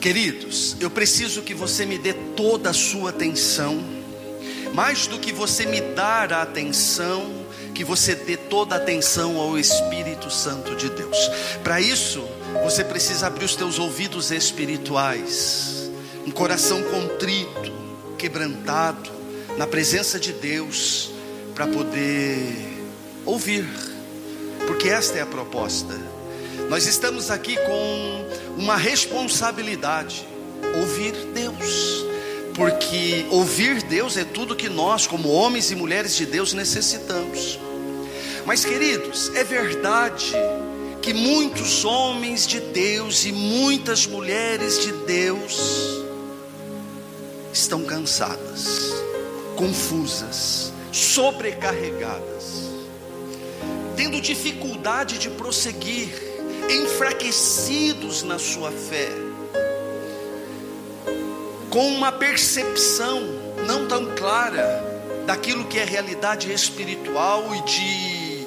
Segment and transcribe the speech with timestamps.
[0.00, 3.82] Queridos, eu preciso que você me dê toda a sua atenção,
[4.72, 7.44] mais do que você me dar a atenção,
[7.74, 11.16] que você dê toda a atenção ao Espírito Santo de Deus.
[11.64, 12.24] Para isso,
[12.62, 15.90] você precisa abrir os teus ouvidos espirituais,
[16.24, 17.72] um coração contrito,
[18.16, 19.10] quebrantado,
[19.56, 21.10] na presença de Deus,
[21.56, 22.84] para poder
[23.26, 23.68] ouvir,
[24.68, 26.17] porque esta é a proposta.
[26.68, 28.28] Nós estamos aqui com
[28.58, 30.26] uma responsabilidade:
[30.80, 32.04] ouvir Deus,
[32.54, 37.58] porque ouvir Deus é tudo que nós, como homens e mulheres de Deus, necessitamos.
[38.44, 40.32] Mas, queridos, é verdade
[41.00, 46.04] que muitos homens de Deus e muitas mulheres de Deus
[47.50, 48.92] estão cansadas,
[49.56, 52.68] confusas, sobrecarregadas,
[53.96, 56.27] tendo dificuldade de prosseguir,
[56.68, 59.10] enfraquecidos na sua fé,
[61.70, 63.20] com uma percepção
[63.66, 64.84] não tão clara
[65.26, 68.46] daquilo que é realidade espiritual e de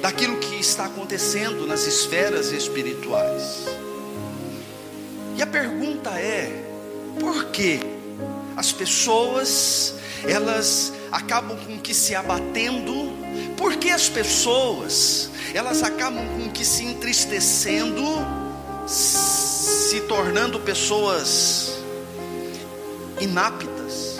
[0.00, 3.64] daquilo que está acontecendo nas esferas espirituais.
[5.36, 6.64] E a pergunta é:
[7.18, 7.80] por que
[8.56, 9.94] as pessoas
[10.26, 13.13] elas acabam com que se abatendo?
[13.64, 18.04] Por que as pessoas elas acabam com que se entristecendo,
[18.86, 21.78] se tornando pessoas
[23.18, 24.18] inaptas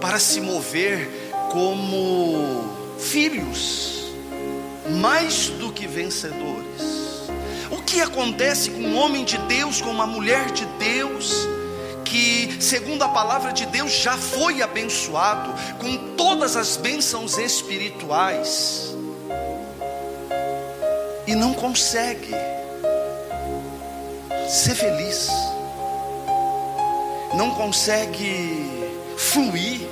[0.00, 1.10] para se mover
[1.50, 3.98] como filhos?
[4.88, 7.26] mais do que vencedores.
[7.70, 11.46] O que acontece com um homem de Deus, com uma mulher de Deus,
[12.08, 18.94] que, segundo a palavra de Deus, já foi abençoado com todas as bênçãos espirituais.
[21.26, 22.34] E não consegue
[24.48, 25.28] ser feliz,
[27.34, 29.86] não consegue fluir.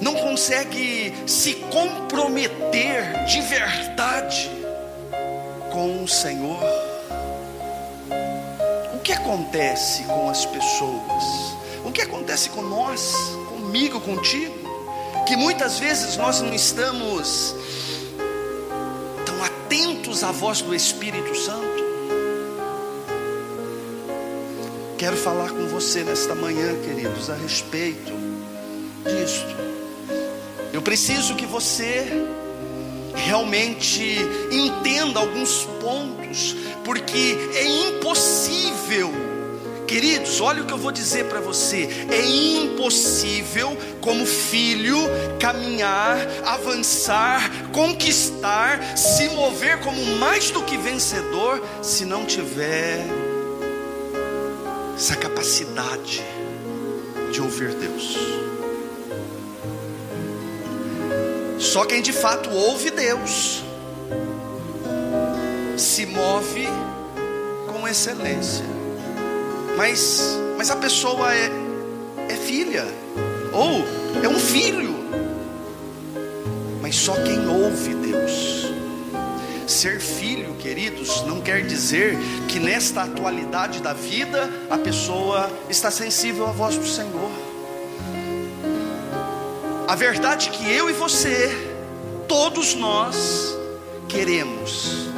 [0.00, 4.50] Não consegue se comprometer de verdade
[5.70, 6.58] com o Senhor.
[9.10, 11.24] Que acontece com as pessoas?
[11.84, 13.12] O que acontece com nós,
[13.48, 14.54] comigo, contigo?
[15.26, 17.52] Que muitas vezes nós não estamos
[19.26, 21.84] tão atentos à voz do Espírito Santo.
[24.96, 28.12] Quero falar com você nesta manhã, queridos, a respeito
[29.02, 29.56] disto.
[30.72, 32.06] Eu preciso que você
[33.16, 34.18] realmente
[34.52, 36.19] entenda alguns pontos,
[36.84, 39.12] porque é impossível,
[39.86, 44.96] queridos, olha o que eu vou dizer para você: é impossível, como filho,
[45.40, 53.04] caminhar, avançar, conquistar, se mover como mais do que vencedor, se não tiver
[54.96, 56.22] essa capacidade
[57.32, 58.16] de ouvir Deus.
[61.58, 63.69] Só quem de fato ouve Deus
[65.80, 66.68] se move
[67.66, 68.64] com excelência.
[69.76, 71.50] Mas, mas a pessoa é,
[72.28, 72.86] é filha,
[73.52, 73.84] ou
[74.22, 74.94] é um filho.
[76.82, 78.70] Mas só quem ouve Deus.
[79.66, 82.18] Ser filho, queridos, não quer dizer
[82.48, 87.30] que nesta atualidade da vida a pessoa está sensível à voz do Senhor.
[89.86, 91.48] A verdade é que eu e você,
[92.28, 93.56] todos nós,
[94.08, 95.09] queremos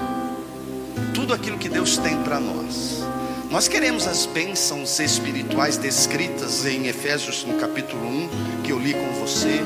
[1.15, 3.03] tudo aquilo que Deus tem para nós.
[3.51, 9.13] Nós queremos as bênçãos espirituais descritas em Efésios no capítulo 1, que eu li com
[9.21, 9.61] você.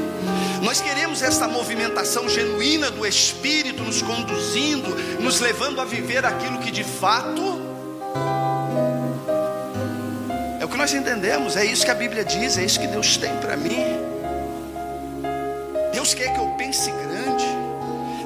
[0.60, 4.88] Nós queremos essa movimentação genuína do Espírito nos conduzindo,
[5.20, 7.60] nos levando a viver aquilo que de fato
[10.58, 13.16] é o que nós entendemos, é isso que a Bíblia diz, é isso que Deus
[13.16, 13.76] tem para mim.
[15.92, 17.44] Deus quer que eu pense grande.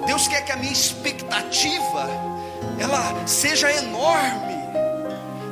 [0.06, 2.30] Deus quer que a minha expectativa
[2.81, 4.50] ela seja enorme.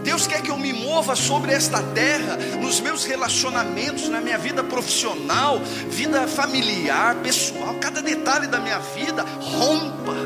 [0.02, 4.64] Deus quer que eu me mova sobre esta terra, nos meus relacionamentos, na minha vida
[4.64, 10.16] profissional, vida familiar, pessoal, cada detalhe da minha vida rompa.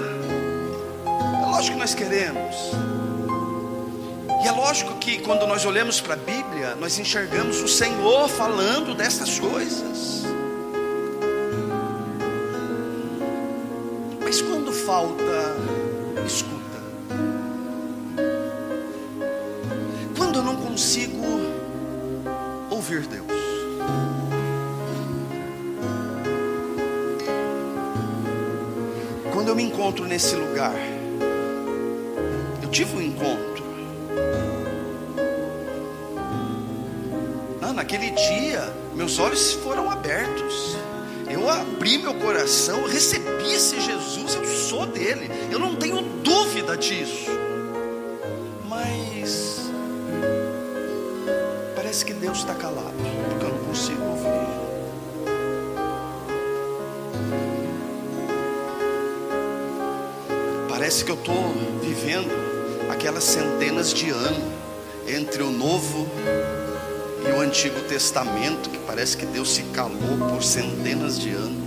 [1.43, 2.57] É lógico que nós queremos.
[4.45, 8.95] E é lógico que quando nós olhamos para a Bíblia, nós enxergamos o Senhor falando
[8.95, 9.93] dessas coisas.
[14.93, 15.23] falta
[16.27, 16.53] escuta.
[16.53, 16.62] Quando eu não
[20.73, 21.23] consigo
[22.71, 23.27] ouvir Deus.
[29.35, 30.75] Quando eu me encontro nesse lugar,
[32.63, 33.63] eu tive um encontro.
[37.61, 40.75] Ah, naquele dia, meus olhos foram abertos.
[41.29, 45.31] Eu abri meu coração, recebi esse Jesus, eu sou dele.
[45.51, 47.42] Eu não tenho dúvida disso.
[51.93, 52.95] Parece que Deus está calado,
[53.29, 54.25] porque eu não consigo ouvir.
[60.71, 61.53] Parece que eu estou
[61.83, 62.31] vivendo
[62.91, 64.43] aquelas centenas de anos
[65.07, 66.09] entre o Novo
[67.29, 71.63] e o Antigo Testamento, que parece que Deus se calou por centenas de anos.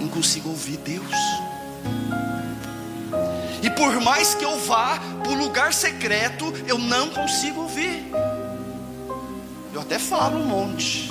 [0.00, 1.14] Não consigo ouvir Deus.
[3.62, 8.10] E por mais que eu vá para o lugar secreto, eu não consigo ouvir.
[9.72, 11.08] Eu até falo um monte,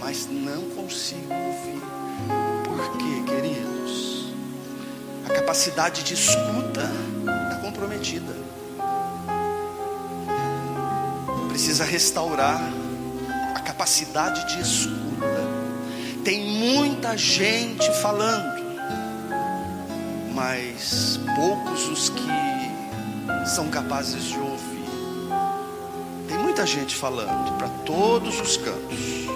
[0.00, 1.82] mas não consigo ouvir.
[2.64, 4.32] Por quê, queridos?
[5.28, 6.90] A capacidade de escuta
[7.82, 8.34] comprometida.
[11.48, 12.60] Precisa restaurar
[13.54, 15.52] a capacidade de escuta.
[16.24, 18.61] Tem muita gente falando,
[20.42, 24.88] mas poucos os que são capazes de ouvir.
[26.26, 29.28] Tem muita gente falando para todos os cantos.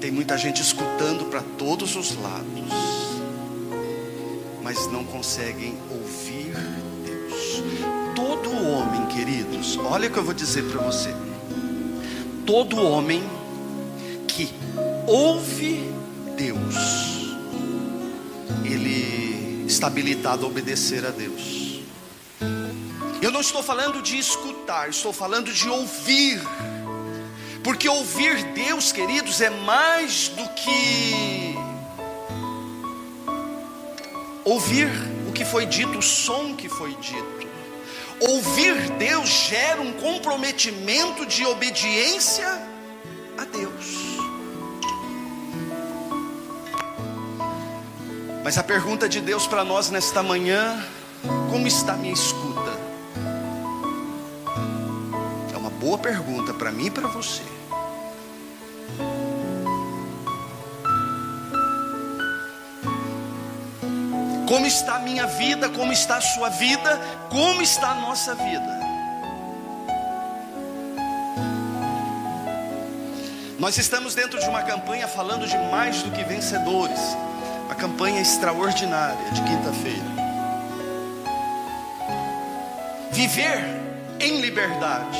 [0.00, 2.70] Tem muita gente escutando para todos os lados
[4.62, 6.54] mas não conseguem ouvir
[7.04, 7.60] Deus.
[8.14, 11.12] Todo homem, queridos, olha o que eu vou dizer para você.
[12.46, 13.20] Todo homem
[14.28, 14.48] que
[15.10, 15.92] ouve
[16.36, 17.34] Deus,
[18.64, 21.80] ele está habilitado a obedecer a Deus.
[23.20, 26.40] Eu não estou falando de escutar, estou falando de ouvir.
[27.64, 31.54] Porque ouvir Deus, queridos, é mais do que
[34.44, 34.88] Ouvir
[35.28, 37.48] o que foi dito, o som que foi dito.
[38.20, 42.48] Ouvir Deus gera um comprometimento de obediência
[43.36, 43.99] a Deus.
[48.42, 50.82] Mas a pergunta de Deus para nós nesta manhã:
[51.50, 52.70] como está minha escuta?
[55.52, 57.42] É uma boa pergunta para mim e para você.
[64.48, 65.68] Como está a minha vida?
[65.68, 66.98] Como está a sua vida?
[67.28, 68.80] Como está a nossa vida?
[73.60, 76.98] Nós estamos dentro de uma campanha falando de mais do que vencedores.
[77.80, 80.04] Campanha extraordinária de quinta-feira.
[83.10, 83.64] Viver
[84.20, 85.18] em liberdade.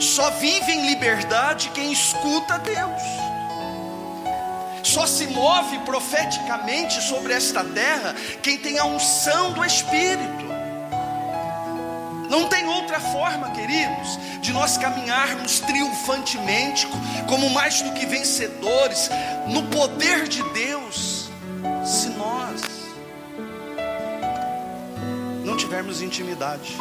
[0.00, 3.20] Só vive em liberdade quem escuta Deus
[4.82, 10.50] só se move profeticamente sobre esta terra quem tem a unção do Espírito.
[12.28, 16.88] Não tem outra forma, queridos, de nós caminharmos triunfantemente,
[17.28, 19.10] como mais do que vencedores,
[19.48, 21.19] no poder de Deus,
[25.80, 26.76] tivermos intimidade.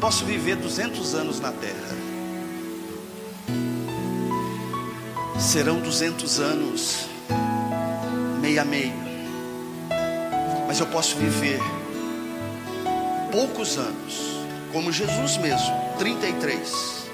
[0.00, 1.88] Posso viver 200 anos na terra,
[5.38, 7.06] serão 200 anos,
[8.40, 8.94] meio a meio,
[10.66, 11.60] mas eu posso viver
[13.30, 17.10] poucos anos, como Jesus mesmo, 33,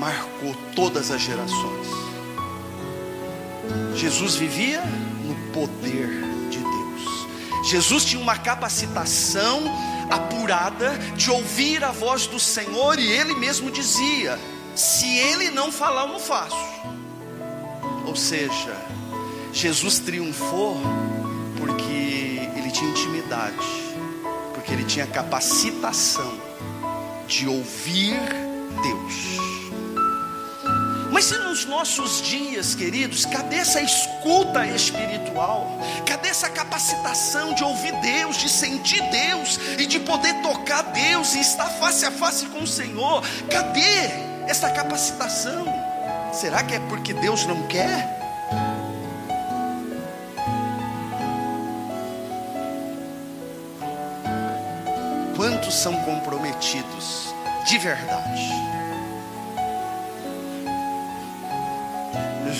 [0.00, 1.86] marcou todas as gerações.
[3.94, 4.82] Jesus vivia
[5.24, 6.25] no poder.
[7.66, 9.60] Jesus tinha uma capacitação
[10.08, 14.38] apurada de ouvir a voz do Senhor e ele mesmo dizia:
[14.74, 16.56] se ele não falar, eu não faço.
[18.06, 18.76] Ou seja,
[19.52, 20.80] Jesus triunfou
[21.58, 23.66] porque ele tinha intimidade,
[24.54, 26.38] porque ele tinha capacitação
[27.26, 28.16] de ouvir
[28.80, 29.55] Deus.
[31.16, 35.66] Mas se nos nossos dias, queridos, cadê essa escuta espiritual?
[36.04, 41.40] Cadê essa capacitação de ouvir Deus, de sentir Deus e de poder tocar Deus e
[41.40, 43.24] estar face a face com o Senhor?
[43.50, 44.10] Cadê
[44.46, 45.64] essa capacitação?
[46.34, 48.20] Será que é porque Deus não quer?
[55.34, 57.34] Quantos são comprometidos
[57.66, 58.85] de verdade?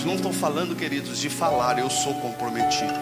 [0.05, 2.95] Não estou falando, queridos, de falar eu sou comprometido.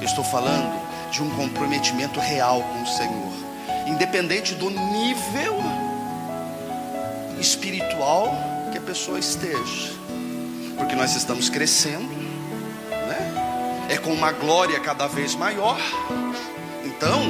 [0.00, 0.80] Eu estou falando
[1.10, 3.32] de um comprometimento real com o Senhor,
[3.86, 5.58] independente do nível
[7.40, 8.36] espiritual
[8.72, 9.98] que a pessoa esteja
[10.78, 12.08] porque nós estamos crescendo,
[12.88, 13.88] né?
[13.90, 15.78] é com uma glória cada vez maior.
[16.84, 17.20] Então,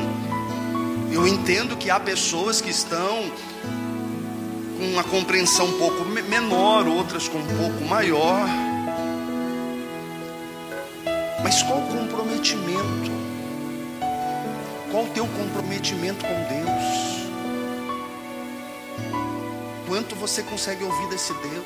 [1.10, 3.32] eu entendo que há pessoas que estão
[4.76, 8.46] com uma compreensão um pouco menor, outras com um pouco maior.
[11.48, 13.10] Mas qual o comprometimento?
[14.90, 17.26] Qual o teu comprometimento com Deus?
[19.86, 21.64] Quanto você consegue ouvir desse Deus?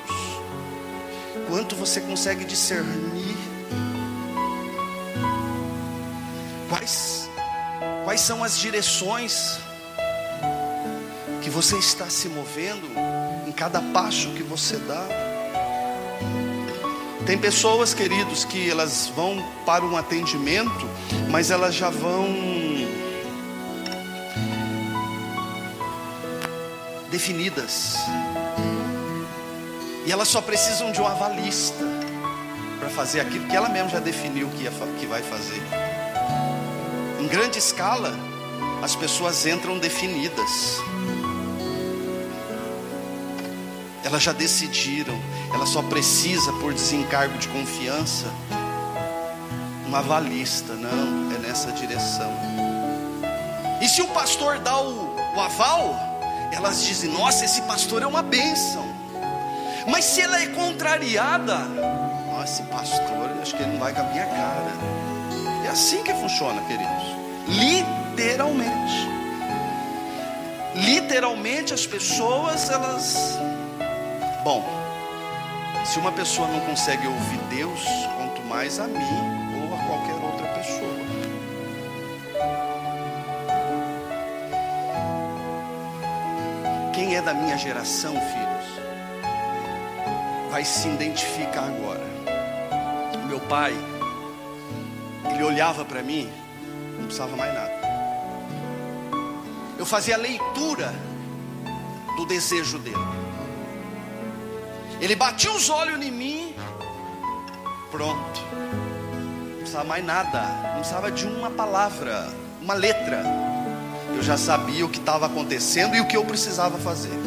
[1.49, 3.37] Quanto você consegue discernir?
[6.69, 7.29] Quais,
[8.05, 9.59] quais são as direções
[11.43, 12.89] que você está se movendo
[13.49, 15.22] em cada passo que você dá?
[17.27, 20.89] Tem pessoas, queridos, que elas vão para um atendimento,
[21.31, 22.27] mas elas já vão
[27.11, 27.97] definidas.
[30.05, 31.85] E elas só precisam de um avalista
[32.81, 35.63] para fazer aquilo que ela mesma já definiu que, ia, que vai fazer.
[37.21, 38.13] Em grande escala,
[38.83, 40.83] as pessoas entram definidas.
[44.05, 45.19] Elas já decidiram,
[45.53, 48.27] ela só precisa, por desencargo de confiança,
[49.89, 50.75] um avalista.
[50.75, 52.33] Não, é nessa direção.
[53.81, 55.95] E se o pastor dá o, o aval,
[56.53, 58.85] elas dizem: Nossa, esse pastor é uma bênção.
[59.87, 61.59] Mas se ela é contrariada,
[62.45, 64.73] esse pastor, acho que ele não vai com a minha cara.
[65.65, 67.23] É assim que funciona, queridos.
[67.49, 69.09] Literalmente.
[70.75, 73.39] Literalmente as pessoas, elas.
[74.45, 74.65] Bom,
[75.85, 77.85] se uma pessoa não consegue ouvir Deus,
[78.17, 80.97] quanto mais a mim ou a qualquer outra pessoa.
[86.93, 88.83] Quem é da minha geração, filhos,
[90.51, 92.05] vai se identificar agora.
[93.29, 93.73] Meu pai,
[95.31, 96.29] ele olhava para mim,
[96.99, 97.73] não precisava mais nada.
[99.79, 100.93] Eu fazia a leitura
[102.17, 103.12] do desejo dele.
[105.03, 106.55] Ele batia os olhos em mim,
[107.91, 108.41] pronto.
[109.51, 113.21] Não precisava mais nada, não precisava de uma palavra, uma letra.
[114.15, 117.19] Eu já sabia o que estava acontecendo e o que eu precisava fazer.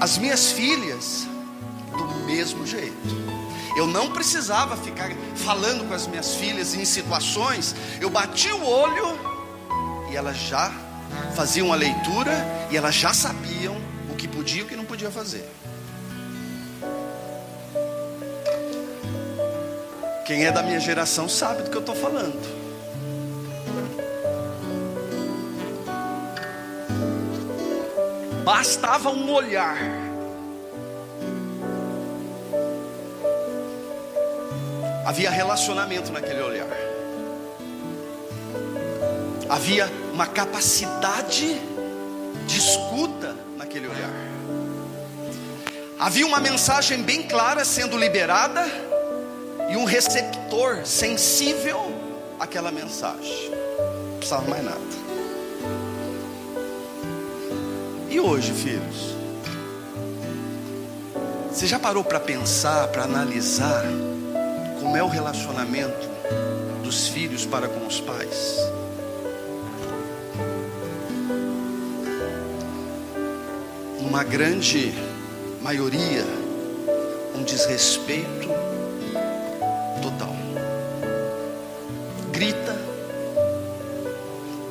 [0.00, 1.26] As minhas filhas,
[1.90, 3.26] do mesmo jeito.
[3.76, 7.74] Eu não precisava ficar falando com as minhas filhas em situações.
[8.00, 9.18] Eu bati o olho
[10.08, 10.72] e elas já
[11.34, 12.32] faziam a leitura
[12.70, 13.76] e elas já sabiam
[14.08, 15.44] o que podia e o que não podia fazer.
[20.26, 22.66] Quem é da minha geração sabe do que eu estou falando.
[28.44, 29.76] Bastava um olhar
[35.06, 36.66] Havia relacionamento naquele olhar.
[39.48, 41.60] Havia uma capacidade
[42.44, 44.10] de escuta naquele olhar.
[45.96, 48.66] Havia uma mensagem bem clara sendo liberada
[49.68, 51.92] e um receptor sensível
[52.38, 53.50] àquela mensagem.
[53.50, 54.80] Não precisava mais nada.
[58.08, 59.16] E hoje, filhos?
[61.50, 63.84] Você já parou para pensar, para analisar?
[64.86, 66.08] como é o relacionamento
[66.84, 68.56] dos filhos para com os pais.
[73.98, 74.94] Uma grande
[75.60, 76.24] maioria,
[77.34, 78.48] um desrespeito
[80.10, 80.34] total.
[82.32, 82.76] Grita,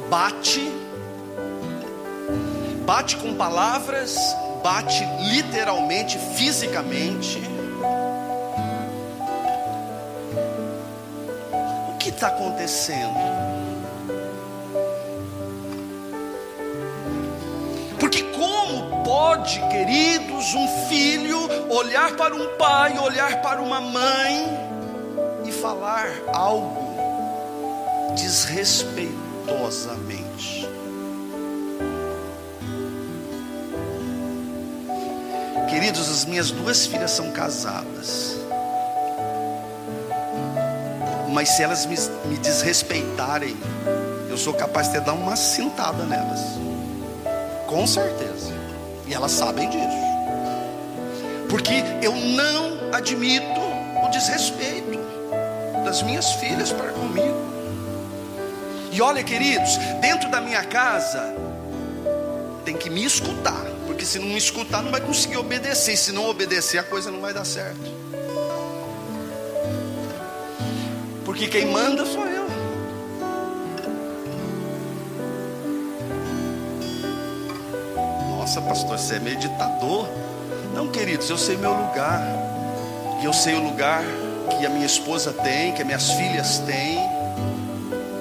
[0.09, 0.61] bate,
[2.85, 4.17] bate com palavras,
[4.63, 7.55] bate literalmente, fisicamente
[12.15, 13.13] está acontecendo?
[17.99, 21.39] Porque como pode, queridos, um filho
[21.69, 24.65] olhar para um pai, olhar para uma mãe
[25.65, 26.95] falar algo
[28.15, 30.69] desrespeitosamente?
[35.67, 38.35] Queridos, as minhas duas filhas são casadas.
[41.33, 41.95] Mas se elas me,
[42.29, 43.57] me desrespeitarem,
[44.29, 46.41] eu sou capaz de dar uma cintada nelas,
[47.65, 48.53] com certeza,
[49.07, 49.97] e elas sabem disso,
[51.49, 53.61] porque eu não admito
[54.05, 54.84] o desrespeito
[55.95, 57.37] das minhas filhas para comigo.
[58.91, 61.33] E olha, queridos, dentro da minha casa
[62.65, 65.93] tem que me escutar, porque se não me escutar, não vai conseguir obedecer.
[65.93, 67.95] E se não obedecer, a coisa não vai dar certo.
[71.23, 72.45] porque quem manda sou eu.
[78.37, 80.07] Nossa, pastor, você é meditador.
[80.73, 82.21] Não, queridos, eu sei meu lugar.
[83.21, 84.03] E eu sei o lugar
[84.45, 86.99] que a minha esposa tem, que as minhas filhas têm,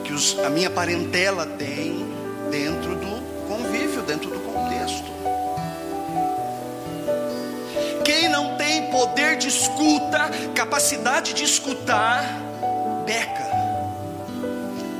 [0.04, 2.06] que os, a minha parentela tem
[2.50, 5.12] dentro do convívio, dentro do contexto.
[8.04, 12.24] Quem não tem poder de escuta, capacidade de escutar,
[13.06, 13.50] peca,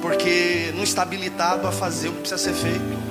[0.01, 3.05] porque não está habilitado a fazer o que precisa ser feito.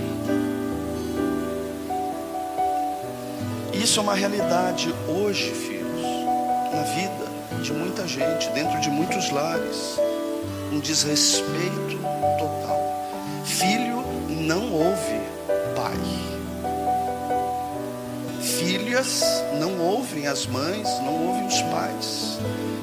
[3.74, 6.02] Isso é uma realidade hoje, filhos,
[6.72, 7.33] na vida
[7.64, 9.98] de muita gente, dentro de muitos lares.
[10.72, 11.98] Um desrespeito
[12.38, 12.78] total.
[13.46, 15.22] Filho não ouve
[15.74, 15.94] pai.
[18.42, 19.24] Filhas
[19.60, 22.38] não ouvem as mães, não ouvem os pais.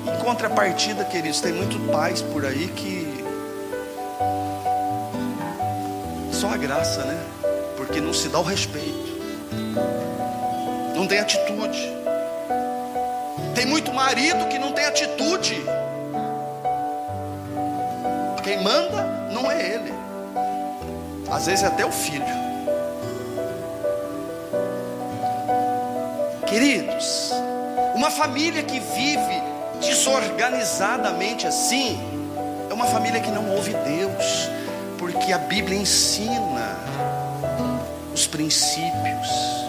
[0.07, 3.23] Em contrapartida, queridos, tem muitos pais por aí que
[6.33, 7.23] só a graça, né?
[7.77, 9.11] Porque não se dá o respeito
[11.01, 12.00] não tem atitude.
[13.61, 15.63] Tem muito marido que não tem atitude.
[18.43, 19.93] Quem manda não é ele,
[21.31, 22.25] às vezes é até o filho.
[26.47, 27.33] Queridos,
[27.95, 29.43] uma família que vive
[29.79, 32.01] desorganizadamente assim,
[32.71, 34.49] é uma família que não ouve Deus,
[34.99, 36.79] porque a Bíblia ensina
[38.15, 39.60] os princípios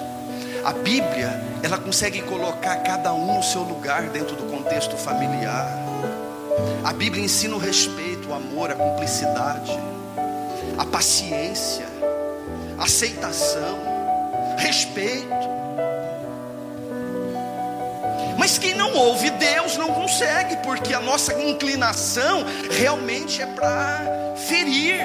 [0.63, 5.67] a Bíblia, ela consegue colocar cada um no seu lugar dentro do contexto familiar.
[6.83, 9.71] A Bíblia ensina o respeito, o amor, a cumplicidade,
[10.77, 11.85] a paciência,
[12.77, 13.79] a aceitação,
[14.57, 15.51] respeito.
[18.37, 25.01] Mas quem não ouve Deus não consegue, porque a nossa inclinação realmente é para ferir.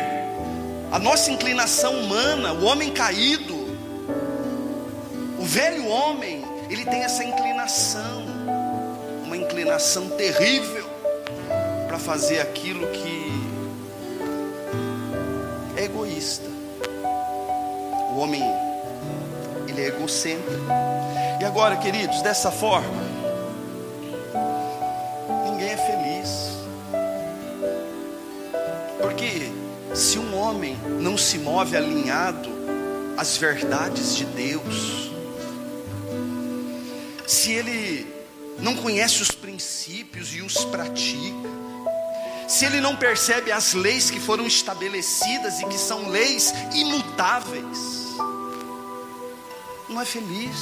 [0.92, 3.55] A nossa inclinação humana, o homem caído,
[5.46, 8.26] velho homem, ele tem essa inclinação,
[9.24, 10.84] uma inclinação terrível
[11.86, 13.32] para fazer aquilo que
[15.76, 16.50] é egoísta.
[18.10, 18.42] O homem,
[19.68, 20.64] ele é egocêntrico.
[21.40, 23.04] E agora, queridos, dessa forma,
[25.44, 26.56] ninguém é feliz.
[29.00, 29.52] Porque
[29.94, 32.50] se um homem não se move alinhado
[33.16, 35.05] às verdades de Deus,
[37.26, 38.06] se ele
[38.58, 41.48] não conhece os princípios e os pratica,
[42.48, 48.06] se ele não percebe as leis que foram estabelecidas e que são leis imutáveis,
[49.88, 50.60] não é feliz.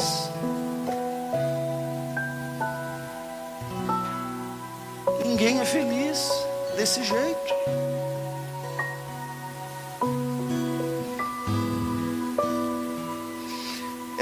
[5.25, 6.31] Ninguém é feliz
[6.77, 7.84] desse jeito.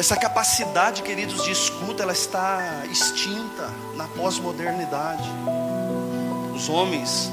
[0.02, 5.30] Essa capacidade, queridos, de escuta, ela está extinta na pós-modernidade.
[6.52, 7.30] Os homens,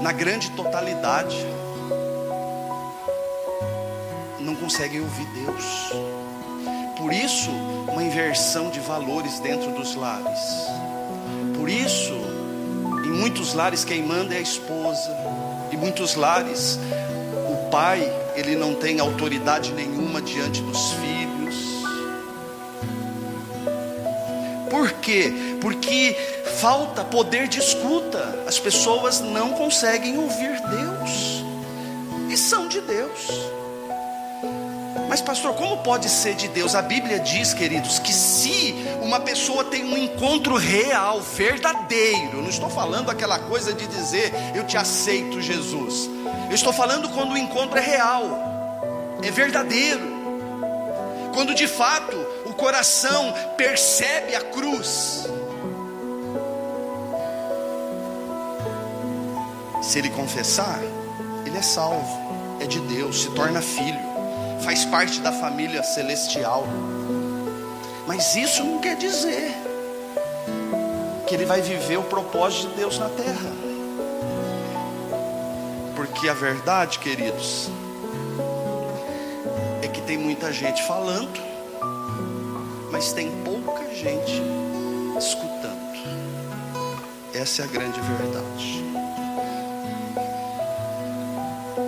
[0.00, 1.44] na grande totalidade,
[4.38, 5.64] não conseguem ouvir Deus.
[6.96, 7.50] Por isso,
[7.88, 10.38] uma inversão de valores dentro dos lares.
[11.58, 12.12] Por isso,
[13.04, 15.10] em muitos lares quem manda é a esposa.
[15.72, 16.78] Em muitos lares,
[17.50, 21.26] o pai ele não tem autoridade nenhuma diante dos filhos.
[24.70, 25.32] Por quê?
[25.60, 26.14] Porque
[26.60, 28.44] falta poder de escuta.
[28.46, 31.44] As pessoas não conseguem ouvir Deus.
[32.30, 33.26] E são de Deus.
[35.08, 36.74] Mas, pastor, como pode ser de Deus?
[36.74, 42.68] A Bíblia diz, queridos, que se uma pessoa tem um encontro real, verdadeiro, não estou
[42.68, 46.15] falando aquela coisa de dizer eu te aceito, Jesus.
[46.48, 48.24] Eu estou falando quando o encontro é real,
[49.22, 50.16] é verdadeiro.
[51.34, 55.28] Quando de fato o coração percebe a cruz.
[59.82, 60.80] Se ele confessar,
[61.44, 64.00] ele é salvo, é de Deus, se torna filho,
[64.64, 66.66] faz parte da família celestial.
[68.06, 69.54] Mas isso não quer dizer
[71.26, 73.65] que ele vai viver o propósito de Deus na terra.
[76.06, 77.68] Porque a verdade, queridos,
[79.82, 81.40] é que tem muita gente falando,
[82.90, 84.42] mas tem pouca gente
[85.18, 85.76] escutando.
[87.34, 88.84] Essa é a grande verdade.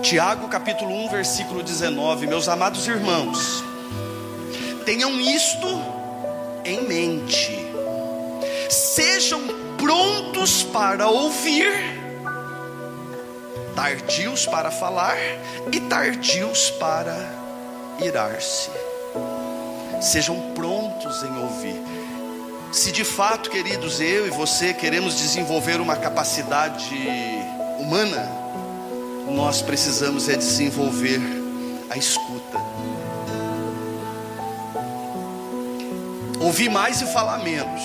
[0.03, 3.63] Tiago capítulo 1, versículo 19: Meus amados irmãos,
[4.85, 5.67] tenham isto
[6.65, 7.57] em mente,
[8.69, 9.41] sejam
[9.77, 11.69] prontos para ouvir,
[13.79, 15.15] tardios para falar
[15.71, 17.15] e tardios para
[18.03, 18.69] irar-se.
[20.01, 21.81] Sejam prontos em ouvir.
[22.73, 26.93] Se de fato, queridos, eu e você queremos desenvolver uma capacidade
[27.79, 28.29] humana,
[29.29, 31.21] nós precisamos é desenvolver
[31.89, 32.59] a escuta.
[36.41, 37.81] Ouvir mais e falar menos.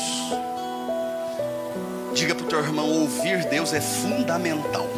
[2.14, 4.88] Diga para o teu irmão: ouvir Deus é fundamental.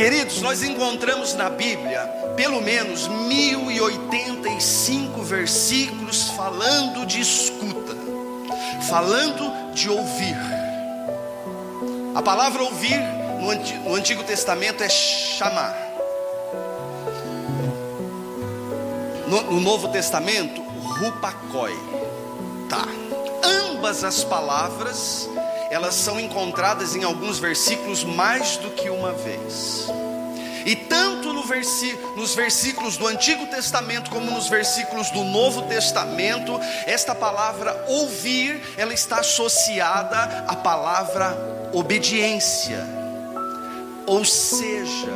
[0.00, 2.00] Queridos, nós encontramos na Bíblia
[2.34, 7.94] pelo menos 1085 versículos falando de escuta,
[8.88, 10.38] falando de ouvir.
[12.14, 12.98] A palavra ouvir
[13.84, 15.76] no Antigo Testamento é chamar.
[19.28, 21.78] No, no Novo Testamento, rupacói.
[22.70, 22.86] Tá.
[23.68, 25.28] Ambas as palavras,
[25.70, 29.86] elas são encontradas em alguns versículos mais do que uma vez.
[30.66, 36.60] E tanto no versi nos versículos do Antigo Testamento como nos versículos do Novo Testamento,
[36.86, 42.84] esta palavra ouvir, ela está associada à palavra obediência.
[44.06, 45.12] Ou seja,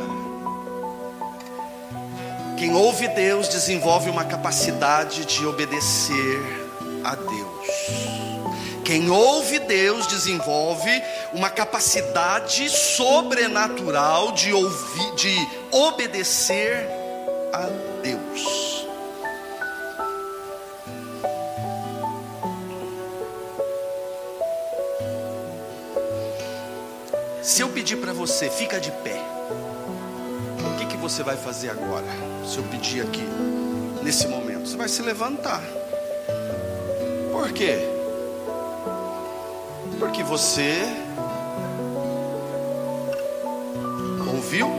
[2.57, 6.69] quem ouve Deus desenvolve uma capacidade de obedecer
[7.03, 8.34] a Deus.
[8.85, 10.91] Quem ouve Deus desenvolve
[11.33, 15.35] uma capacidade sobrenatural de ouvir, de
[15.71, 16.87] obedecer
[17.51, 17.67] a
[18.03, 18.85] Deus.
[27.41, 29.19] Se eu pedir para você, fica de pé.
[30.59, 32.05] O que, que você vai fazer agora?
[32.47, 33.23] Se eu pedir aqui,
[34.03, 35.63] nesse momento, você vai se levantar.
[37.31, 37.94] Por quê?
[39.99, 40.83] Porque você
[44.27, 44.69] ouviu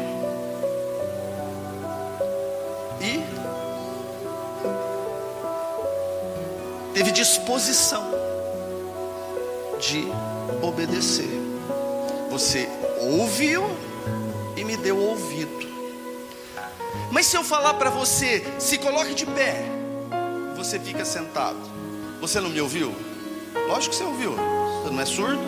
[3.00, 3.24] e
[6.94, 8.10] teve disposição
[9.78, 10.06] de
[10.62, 11.28] obedecer.
[12.30, 12.68] Você
[13.00, 13.64] ouviu
[14.56, 15.66] e me deu ouvido.
[17.10, 19.64] Mas se eu falar para você, se coloque de pé,
[20.56, 21.58] você fica sentado.
[22.20, 22.94] Você não me ouviu?
[23.68, 24.34] Lógico que você ouviu.
[24.90, 25.40] Não é surdo?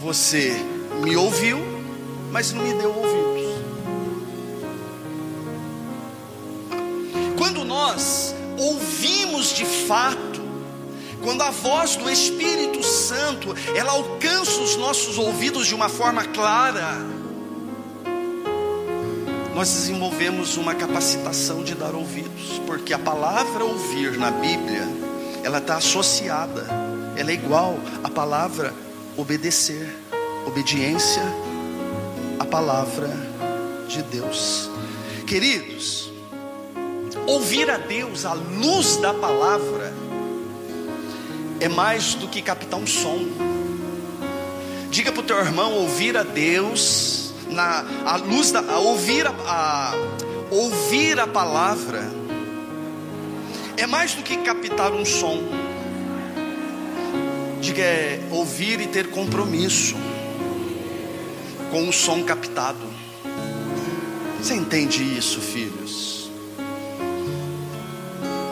[0.00, 0.56] Você
[1.02, 1.58] me ouviu,
[2.30, 3.28] mas não me deu ouvidos.
[7.36, 10.40] Quando nós ouvimos de fato,
[11.22, 16.96] quando a voz do Espírito Santo, ela alcança os nossos ouvidos de uma forma clara,
[19.54, 24.97] nós desenvolvemos uma capacitação de dar ouvidos, porque a palavra ouvir na Bíblia
[25.48, 26.66] ela está associada,
[27.16, 28.74] ela é igual à palavra
[29.16, 29.96] obedecer,
[30.46, 31.22] obediência
[32.38, 33.08] à palavra
[33.88, 34.68] de Deus.
[35.26, 36.12] Queridos,
[37.26, 39.94] ouvir a Deus à luz da palavra
[41.60, 43.18] é mais do que captar um som.
[44.90, 49.30] Diga para o teu irmão ouvir a Deus na a luz da a ouvir a,
[49.30, 49.94] a
[50.50, 52.17] ouvir a palavra
[53.78, 55.40] é mais do que captar um som.
[57.60, 59.94] Diga é ouvir e ter compromisso
[61.70, 62.84] com o som captado.
[64.40, 66.28] Você entende isso, filhos?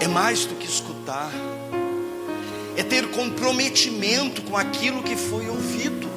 [0.01, 1.33] É mais do que escutar,
[2.77, 6.09] é ter comprometimento com aquilo que foi ouvido.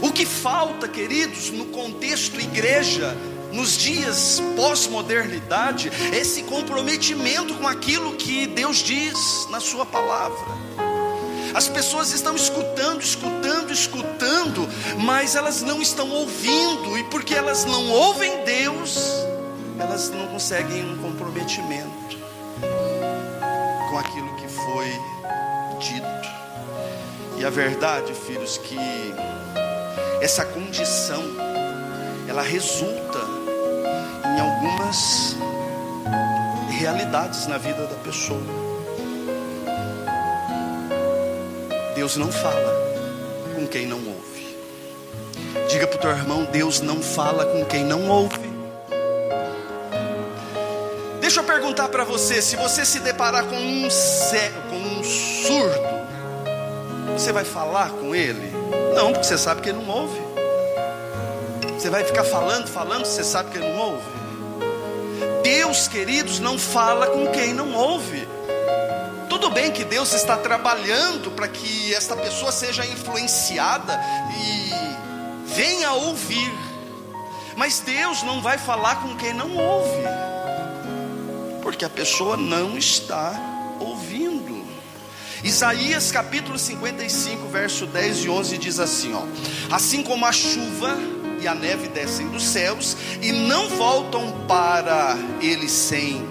[0.00, 3.16] O que falta, queridos, no contexto igreja,
[3.52, 10.66] nos dias pós-modernidade, esse comprometimento com aquilo que Deus diz na Sua palavra.
[11.54, 17.88] As pessoas estão escutando, escutando, escutando, mas elas não estão ouvindo, e porque elas não
[17.90, 18.98] ouvem Deus,
[19.78, 22.18] elas não conseguem um comprometimento
[23.88, 24.86] com aquilo que foi
[25.78, 26.36] dito.
[27.38, 28.78] E a verdade, filhos, que
[30.20, 31.22] essa condição
[32.28, 33.35] ela resulta
[34.36, 35.34] em algumas
[36.68, 38.42] realidades na vida da pessoa.
[41.94, 42.74] Deus não fala
[43.54, 44.58] com quem não ouve.
[45.70, 48.54] Diga para o teu irmão: Deus não fala com quem não ouve.
[51.20, 56.06] Deixa eu perguntar para você: se você se deparar com um, cego, com um surdo,
[57.12, 58.52] você vai falar com ele?
[58.94, 60.20] Não, porque você sabe que ele não ouve.
[61.78, 64.25] Você vai ficar falando, falando, você sabe que ele não ouve.
[65.46, 68.26] Deus, queridos, não fala com quem não ouve.
[69.28, 73.96] Tudo bem que Deus está trabalhando para que esta pessoa seja influenciada
[74.36, 76.52] e venha ouvir,
[77.54, 80.02] mas Deus não vai falar com quem não ouve,
[81.62, 83.32] porque a pessoa não está
[83.78, 84.66] ouvindo.
[85.44, 89.22] Isaías capítulo 55, verso 10 e 11 diz assim: ó,
[89.72, 90.98] assim como a chuva
[91.46, 96.26] e a neve descem dos céus e não voltam para ele sem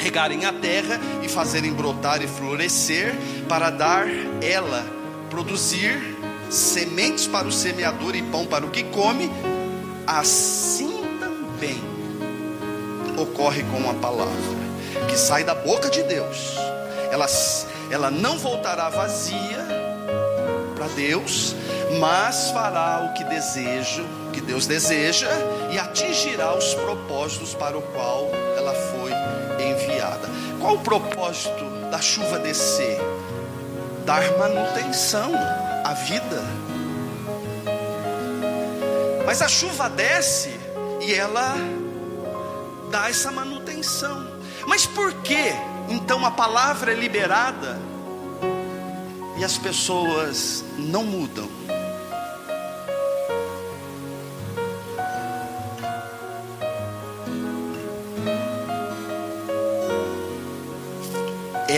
[0.00, 3.16] regarem a terra e fazerem brotar e florescer,
[3.48, 4.06] para dar
[4.40, 4.86] ela
[5.28, 6.16] produzir
[6.48, 9.28] sementes para o semeador e pão para o que come,
[10.06, 11.82] assim também
[13.20, 14.58] ocorre com a palavra
[15.08, 16.54] que sai da boca de Deus.
[17.10, 17.26] Ela,
[17.90, 19.66] ela não voltará vazia
[20.76, 21.56] para Deus,
[21.98, 24.06] mas fará o que desejo,
[24.38, 25.28] que Deus deseja
[25.72, 29.10] e atingirá os propósitos para o qual ela foi
[29.60, 30.28] enviada.
[30.60, 33.00] Qual o propósito da chuva descer?
[34.04, 35.32] Dar manutenção
[35.84, 36.40] à vida.
[39.26, 40.54] Mas a chuva desce
[41.00, 41.56] e ela
[42.88, 44.24] dá essa manutenção.
[44.68, 45.52] Mas por que
[45.88, 47.76] então a palavra é liberada
[49.36, 51.48] e as pessoas não mudam?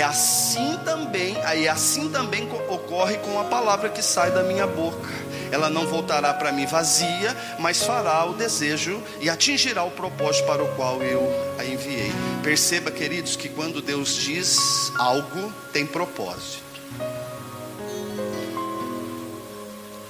[0.01, 5.11] É assim também, aí assim também ocorre com a palavra que sai da minha boca.
[5.53, 10.65] Ela não voltará para mim vazia, mas fará o desejo e atingirá o propósito para
[10.65, 11.23] o qual eu
[11.59, 12.11] a enviei.
[12.43, 14.57] Perceba, queridos, que quando Deus diz
[14.99, 16.63] algo, tem propósito.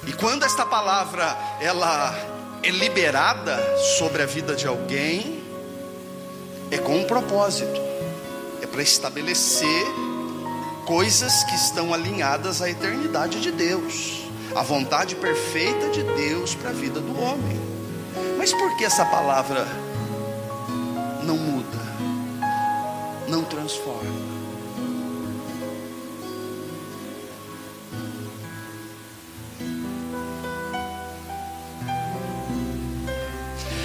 [0.07, 2.15] E quando esta palavra ela
[2.63, 3.59] é liberada
[3.97, 5.43] sobre a vida de alguém,
[6.71, 7.90] é com um propósito
[8.71, 9.85] para estabelecer
[10.85, 14.23] coisas que estão alinhadas à eternidade de Deus,
[14.55, 17.59] à vontade perfeita de Deus para a vida do homem.
[18.37, 19.67] Mas por que essa palavra
[21.23, 21.79] não muda,
[23.27, 24.31] não transforma?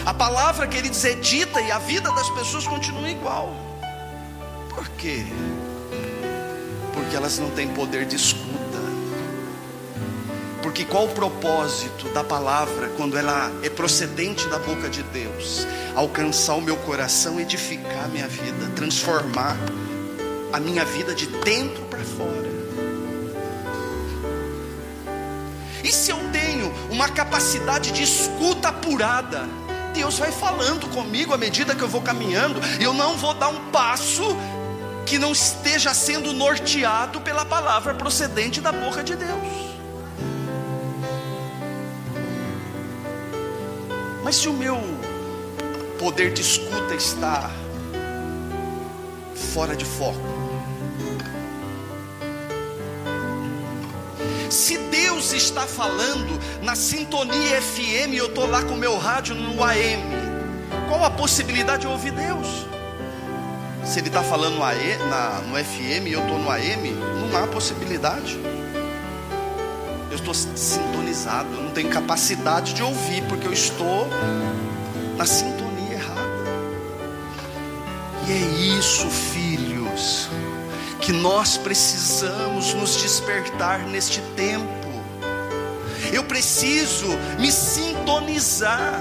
[0.07, 3.53] A palavra, queridos, é dita e a vida das pessoas continua igual.
[4.77, 5.25] Por quê?
[6.93, 8.47] Porque elas não têm poder de escuta.
[10.63, 15.67] Porque qual o propósito da palavra quando ela é procedente da boca de Deus?
[15.95, 19.57] Alcançar o meu coração, edificar a minha vida, transformar
[20.53, 22.47] a minha vida de dentro para fora.
[25.83, 29.49] E se eu tenho uma capacidade de escuta apurada,
[29.95, 33.49] Deus vai falando comigo à medida que eu vou caminhando, e eu não vou dar
[33.49, 34.37] um passo
[35.07, 39.67] que não esteja sendo norteado pela palavra procedente da boca de Deus.
[44.25, 44.83] Mas se o meu
[45.97, 47.49] poder de escuta está
[49.55, 50.19] fora de foco,
[54.51, 59.63] se Deus está falando na sintonia FM, eu estou lá com o meu rádio no
[59.63, 60.03] AM,
[60.89, 62.76] qual a possibilidade de ouvir Deus?
[63.87, 68.37] Se ele está falando no FM e eu estou no AM, não há possibilidade.
[70.11, 74.09] Eu estou sintonizado, eu não tenho capacidade de ouvir, porque eu estou
[75.17, 76.21] na sintonia errada.
[78.27, 80.29] E é isso, filhos,
[81.01, 84.67] que nós precisamos nos despertar neste tempo.
[86.13, 87.07] Eu preciso
[87.39, 89.01] me sintonizar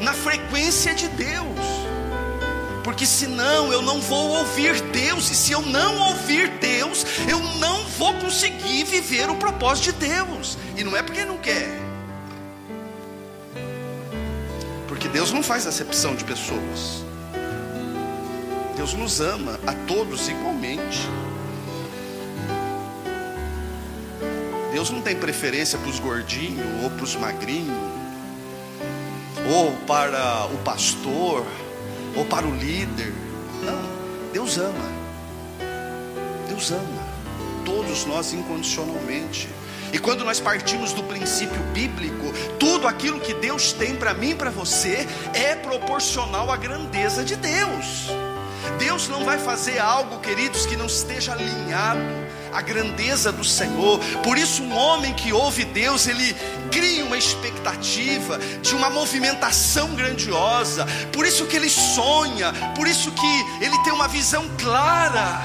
[0.00, 1.79] na frequência de Deus
[2.82, 7.84] porque senão eu não vou ouvir Deus, e se eu não ouvir Deus, eu não
[7.84, 11.68] vou conseguir viver o propósito de Deus, e não é porque não quer,
[14.88, 17.04] porque Deus não faz acepção de pessoas,
[18.76, 21.08] Deus nos ama a todos igualmente.
[24.72, 27.76] Deus não tem preferência para os gordinhos ou para os magrinhos,
[29.52, 31.44] ou para o pastor,
[32.16, 33.12] ou para o líder.
[33.62, 35.00] Não, Deus ama.
[36.48, 37.10] Deus ama
[37.64, 39.48] todos nós incondicionalmente.
[39.92, 44.34] E quando nós partimos do princípio bíblico, tudo aquilo que Deus tem para mim e
[44.34, 48.08] para você é proporcional à grandeza de Deus.
[48.78, 52.00] Deus não vai fazer algo, queridos, que não esteja alinhado
[52.52, 53.98] à grandeza do Senhor.
[54.22, 56.34] Por isso, um homem que ouve Deus, ele
[56.70, 60.86] cria uma expectativa de uma movimentação grandiosa.
[61.12, 65.40] Por isso que ele sonha, por isso que ele tem uma visão clara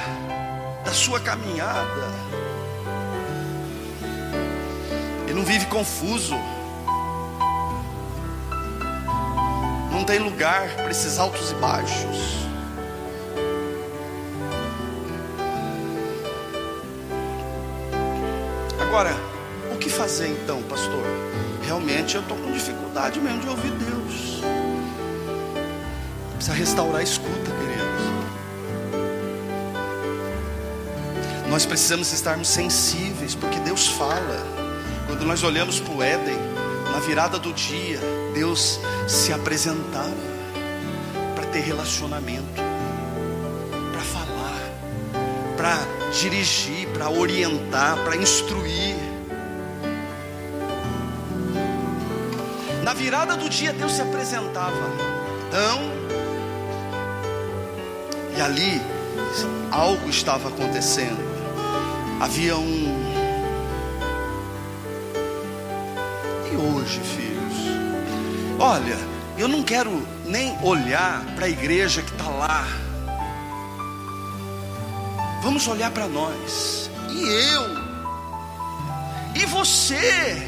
[0.83, 2.13] da sua caminhada.
[5.25, 6.35] Ele não vive confuso.
[9.91, 12.44] Não tem lugar para esses altos e baixos.
[18.95, 19.13] Agora,
[19.73, 21.03] o que fazer então, pastor?
[21.65, 24.39] Realmente eu estou com dificuldade mesmo de ouvir Deus.
[26.36, 28.05] Precisa restaurar a escuta, queridos.
[31.49, 34.47] Nós precisamos estarmos sensíveis, porque Deus fala.
[35.08, 36.38] Quando nós olhamos para o Éden,
[36.93, 37.99] na virada do dia,
[38.34, 38.79] Deus
[39.10, 40.15] se apresentava
[41.36, 42.62] para ter relacionamento,
[43.91, 44.71] para falar,
[45.58, 45.79] para
[46.17, 48.95] dirigir, para orientar, para instruir.
[52.84, 54.89] Na virada do dia, Deus se apresentava.
[55.47, 55.81] Então,
[58.38, 58.81] e ali
[59.71, 61.19] algo estava acontecendo.
[62.21, 63.05] Havia um.
[66.49, 68.58] E hoje, filhos?
[68.58, 68.97] Olha,
[69.38, 72.84] eu não quero nem olhar para a igreja que está lá
[75.45, 76.89] Vamos olhar para nós.
[77.12, 77.62] E eu?
[79.36, 80.41] E você?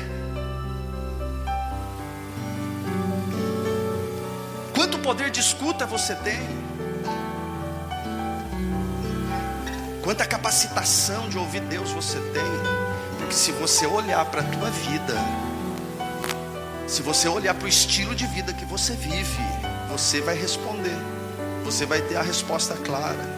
[4.74, 6.40] Quanto poder de escuta você tem?
[10.02, 13.20] Quanta capacitação de ouvir Deus você tem?
[13.20, 15.14] Porque se você olhar para a tua vida,
[16.88, 19.44] se você olhar para o estilo de vida que você vive,
[19.92, 20.98] você vai responder.
[21.64, 23.37] Você vai ter a resposta clara.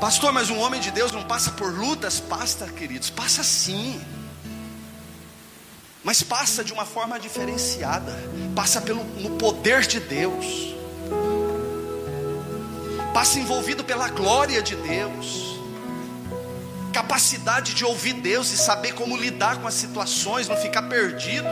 [0.00, 2.18] Pastor, mas um homem de Deus não passa por lutas?
[2.18, 4.00] Passa, queridos, passa sim.
[6.02, 8.10] Mas passa de uma forma diferenciada,
[8.56, 10.74] passa pelo, no poder de Deus,
[13.12, 15.60] passa envolvido pela glória de Deus,
[16.94, 21.46] capacidade de ouvir Deus e saber como lidar com as situações, não ficar perdido.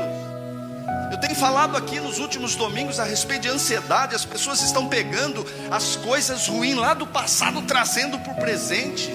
[1.28, 4.14] Tenho falado aqui nos últimos domingos a respeito de ansiedade.
[4.14, 9.14] As pessoas estão pegando as coisas ruins lá do passado, trazendo para o presente.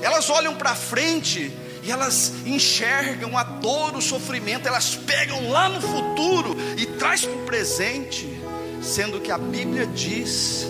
[0.00, 4.66] Elas olham para frente e elas enxergam a dor, o sofrimento.
[4.66, 8.26] Elas pegam lá no futuro e traz para o presente,
[8.82, 10.66] sendo que a Bíblia diz: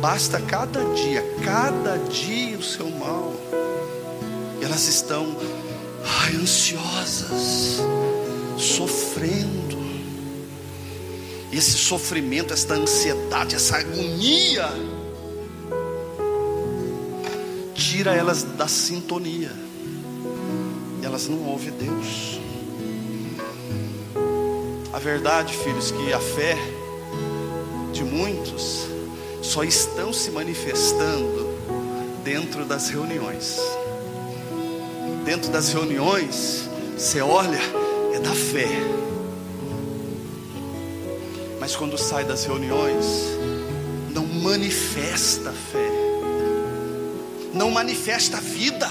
[0.00, 3.32] basta cada dia, cada dia o seu mal.
[4.60, 5.36] Elas estão
[6.04, 7.80] ai, ansiosas
[8.58, 9.82] sofrendo.
[11.52, 14.68] Esse sofrimento, essa ansiedade, essa agonia,
[17.74, 19.52] tira elas da sintonia.
[21.02, 22.40] Elas não ouvem Deus.
[24.92, 26.56] A verdade, filhos, que a fé
[27.92, 28.86] de muitos
[29.42, 31.52] só estão se manifestando
[32.24, 33.58] dentro das reuniões.
[35.24, 37.60] Dentro das reuniões, você olha,
[38.22, 38.68] da fé.
[41.60, 43.06] Mas quando sai das reuniões,
[44.10, 45.90] não manifesta fé,
[47.52, 48.88] não manifesta vida.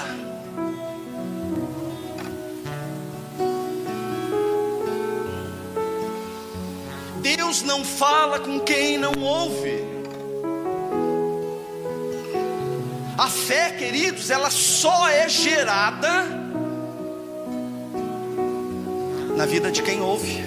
[7.21, 9.83] Deus não fala com quem não ouve.
[13.17, 16.40] A fé, queridos, ela só é gerada
[19.41, 20.45] na vida de quem ouve.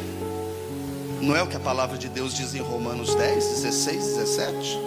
[1.21, 4.79] Não é o que a palavra de Deus diz em Romanos 10, 16, 17?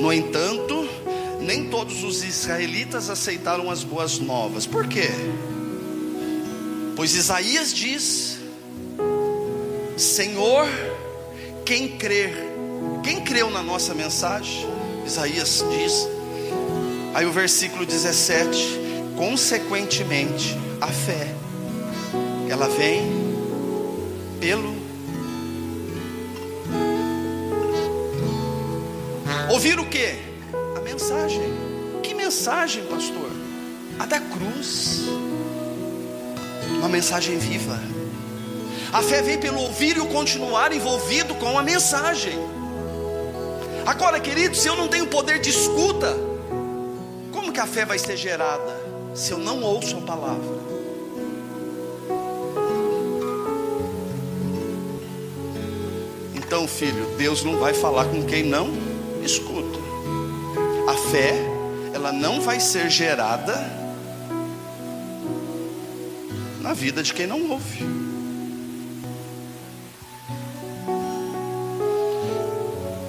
[0.00, 0.84] No entanto,
[1.40, 4.66] nem todos os israelitas aceitaram as boas novas.
[4.66, 5.08] Por quê?
[6.96, 8.38] Pois Isaías diz:
[9.96, 10.66] Senhor,
[11.64, 12.34] quem crer,
[13.04, 14.66] quem creu na nossa mensagem?
[15.06, 16.08] Isaías diz.
[17.14, 18.80] Aí o versículo 17:
[19.16, 21.32] Consequentemente, a fé
[22.54, 23.02] ela vem
[24.38, 24.76] pelo
[29.50, 30.14] ouvir o que?
[30.76, 31.42] A mensagem.
[32.00, 33.28] Que mensagem, pastor?
[33.98, 35.00] A da cruz.
[36.78, 37.76] Uma mensagem viva.
[38.92, 42.38] A fé vem pelo ouvir e o continuar envolvido com a mensagem.
[43.84, 46.16] Agora, querido, se eu não tenho poder de escuta,
[47.32, 48.80] como que a fé vai ser gerada
[49.12, 50.63] se eu não ouço a palavra?
[56.66, 58.70] Filho, Deus não vai falar com quem não
[59.22, 59.78] escuta.
[60.88, 61.34] A fé,
[61.92, 63.54] ela não vai ser gerada
[66.60, 67.84] na vida de quem não ouve.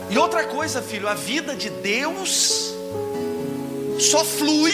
[0.09, 2.73] E outra coisa, filho, a vida de Deus
[3.99, 4.73] só flui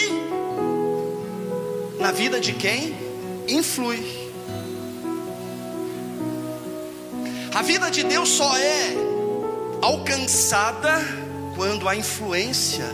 [1.98, 2.94] na vida de quem
[3.48, 4.21] influi.
[7.54, 8.94] A vida de Deus só é
[9.82, 10.90] alcançada
[11.54, 12.86] quando há influência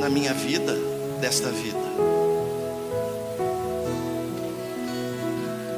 [0.00, 0.74] na minha vida
[1.20, 1.78] desta vida.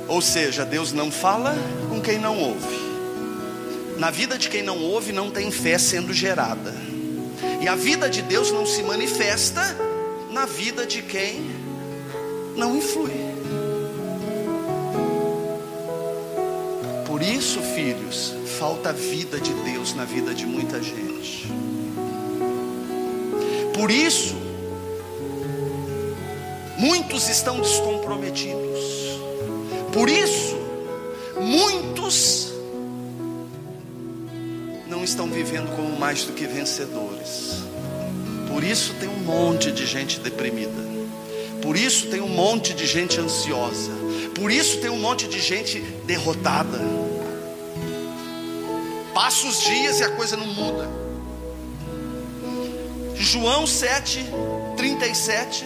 [0.07, 1.57] Ou seja, Deus não fala
[1.89, 2.85] com quem não ouve.
[3.99, 6.73] Na vida de quem não ouve, não tem fé sendo gerada.
[7.61, 9.61] E a vida de Deus não se manifesta
[10.31, 11.51] na vida de quem
[12.57, 13.24] não influi.
[17.25, 21.49] Isso, filhos, falta a vida de Deus na vida de muita gente.
[23.72, 24.35] Por isso,
[26.79, 28.81] muitos estão descomprometidos.
[29.93, 30.57] Por isso,
[31.41, 32.53] muitos
[34.87, 37.64] não estão vivendo como mais do que vencedores.
[38.49, 40.85] Por isso tem um monte de gente deprimida.
[41.61, 43.91] Por isso tem um monte de gente ansiosa.
[44.35, 47.03] Por isso tem um monte de gente derrotada.
[49.25, 50.87] Passa os dias e a coisa não muda.
[53.14, 54.22] João 7,
[54.77, 55.64] 37.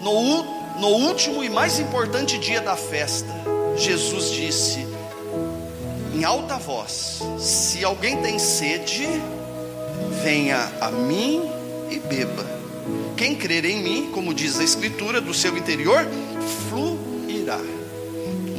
[0.00, 0.42] No,
[0.80, 3.32] no último e mais importante dia da festa,
[3.76, 4.84] Jesus disse,
[6.12, 9.06] em alta voz: Se alguém tem sede,
[10.24, 11.48] venha a mim
[11.88, 12.44] e beba.
[13.16, 16.04] Quem crer em mim, como diz a Escritura, do seu interior
[16.68, 17.60] fluirá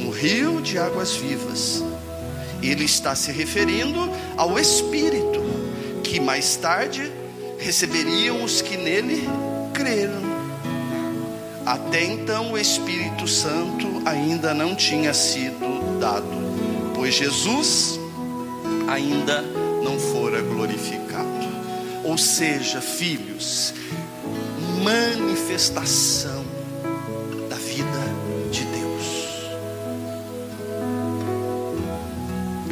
[0.00, 1.84] um rio de águas vivas.
[2.62, 5.40] Ele está se referindo ao Espírito,
[6.02, 7.12] que mais tarde
[7.58, 9.28] receberiam os que nele
[9.72, 10.26] creram.
[11.64, 17.98] Até então o Espírito Santo ainda não tinha sido dado, pois Jesus
[18.88, 19.42] ainda
[19.82, 21.26] não fora glorificado.
[22.04, 23.74] Ou seja, filhos,
[24.84, 26.35] manifestação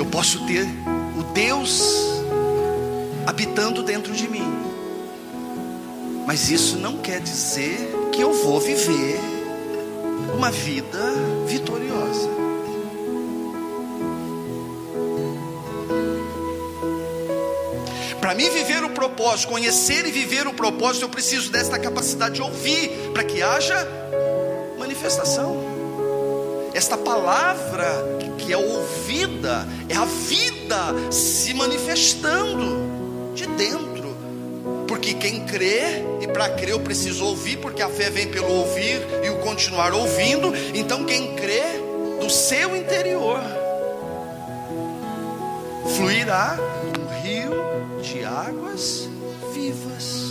[0.06, 0.66] posso ter
[1.18, 1.82] o Deus
[3.26, 4.52] habitando dentro de mim,
[6.26, 7.76] mas isso não quer dizer
[8.12, 9.18] que eu vou viver
[10.34, 10.98] uma vida
[11.46, 12.28] vitoriosa.
[18.20, 22.42] Para mim viver o propósito, conhecer e viver o propósito, eu preciso desta capacidade de
[22.42, 23.86] ouvir para que haja
[24.78, 25.62] manifestação.
[26.72, 34.14] Esta palavra que é ouvida, é a vida se manifestando de dentro.
[34.86, 39.00] Porque quem crê, e para crer eu preciso ouvir, porque a fé vem pelo ouvir
[39.24, 40.52] e o continuar ouvindo.
[40.74, 41.62] Então quem crê,
[42.20, 43.40] do seu interior,
[45.96, 46.56] fluirá
[46.98, 47.52] um rio
[48.00, 49.08] de águas
[49.52, 50.24] vivas.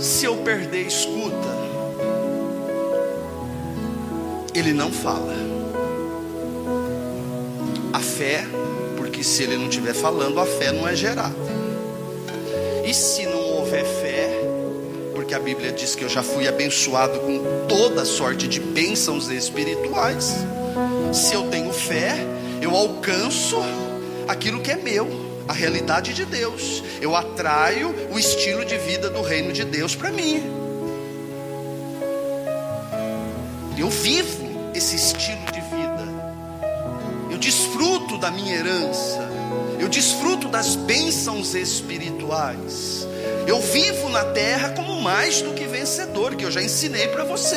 [0.00, 1.57] Se eu perder escuta,
[4.54, 5.34] ele não fala.
[7.92, 8.44] A fé,
[8.96, 11.34] porque se ele não estiver falando, a fé não é gerada.
[12.84, 14.30] E se não houver fé,
[15.14, 20.34] porque a Bíblia diz que eu já fui abençoado com toda sorte de bênçãos espirituais.
[21.12, 22.14] Se eu tenho fé,
[22.62, 23.56] eu alcanço
[24.26, 25.08] aquilo que é meu,
[25.46, 26.82] a realidade de Deus.
[27.00, 30.42] Eu atraio o estilo de vida do reino de Deus para mim.
[33.76, 34.37] Eu vivo
[38.68, 39.28] herança.
[39.80, 43.06] Eu desfruto das bênçãos espirituais.
[43.46, 47.56] Eu vivo na terra como mais do que vencedor, que eu já ensinei para você.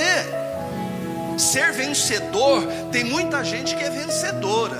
[1.37, 4.79] Ser vencedor, tem muita gente que é vencedora.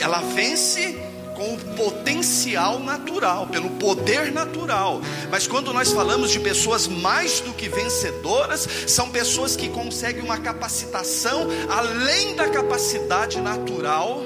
[0.00, 0.98] Ela vence
[1.34, 5.00] com o potencial natural, pelo poder natural.
[5.30, 10.36] Mas quando nós falamos de pessoas mais do que vencedoras, são pessoas que conseguem uma
[10.36, 14.22] capacitação além da capacidade natural,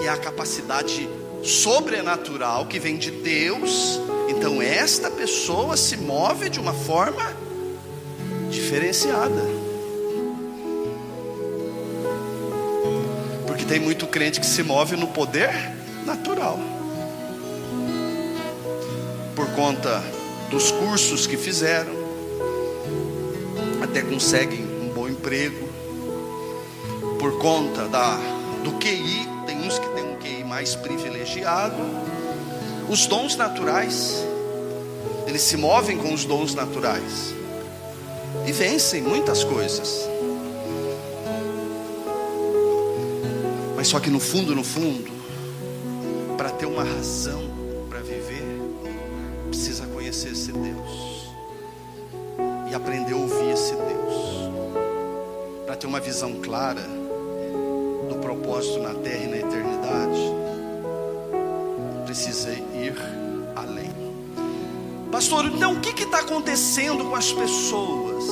[0.00, 1.06] que é a capacidade
[1.44, 4.00] sobrenatural que vem de Deus.
[4.30, 7.36] Então esta pessoa se move de uma forma
[8.50, 9.42] diferenciada.
[13.46, 15.52] Porque tem muito crente que se move no poder
[16.06, 16.58] natural.
[19.36, 20.02] Por conta
[20.50, 21.92] dos cursos que fizeram,
[23.82, 25.68] até conseguem um bom emprego,
[27.18, 28.16] por conta da,
[28.64, 31.76] do QI, uns que têm um QI mais privilegiado,
[32.88, 34.24] os dons naturais,
[35.26, 37.34] eles se movem com os dons naturais
[38.46, 40.08] e vencem muitas coisas.
[43.76, 45.10] Mas só que no fundo, no fundo,
[46.36, 47.42] para ter uma razão
[47.88, 48.60] para viver,
[49.48, 51.30] precisa conhecer esse Deus
[52.70, 54.50] e aprender a ouvir esse Deus,
[55.66, 56.99] para ter uma visão clara
[58.60, 60.20] propósito na terra e na eternidade.
[62.04, 62.94] Precisa ir
[63.56, 63.90] além,
[65.10, 65.46] pastor.
[65.46, 68.24] Então, o que está acontecendo com as pessoas?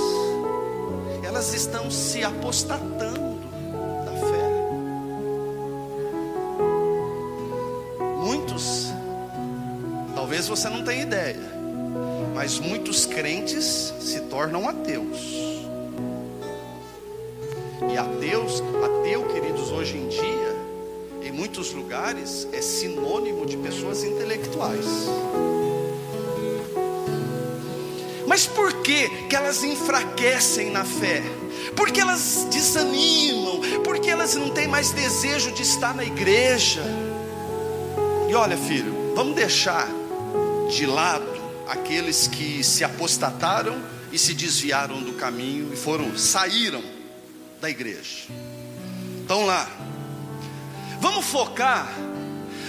[1.24, 3.28] Elas estão se apostatando
[10.14, 11.40] Talvez você não tenha ideia,
[12.34, 15.18] mas muitos crentes se tornam ateus.
[17.90, 18.60] E ateus,
[19.78, 20.56] hoje em dia,
[21.22, 24.84] em muitos lugares, é sinônimo de pessoas intelectuais.
[28.26, 31.22] Mas por que, que elas enfraquecem na fé?
[31.76, 36.82] Porque elas desanimam, porque elas não têm mais desejo de estar na igreja.
[38.28, 39.88] E olha, filho, vamos deixar
[40.68, 46.82] de lado aqueles que se apostataram e se desviaram do caminho e foram saíram
[47.60, 48.26] da igreja.
[49.28, 49.68] Então lá.
[51.02, 51.86] Vamos focar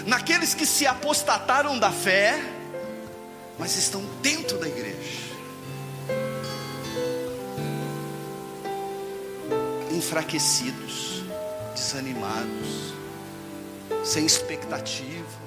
[0.06, 2.38] naqueles que se apostataram da fé,
[3.58, 5.22] mas estão dentro da igreja.
[9.90, 11.24] Enfraquecidos,
[11.74, 12.94] desanimados,
[14.04, 15.40] sem expectativa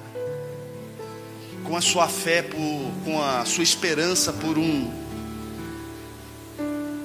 [1.63, 4.91] com a sua fé, por, com a sua esperança por um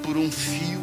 [0.02, 0.77] por um fio.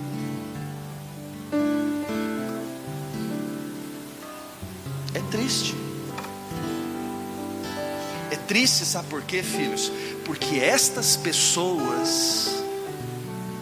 [5.35, 5.75] Triste.
[8.31, 9.91] É triste, sabe por quê, filhos?
[10.23, 12.63] Porque estas pessoas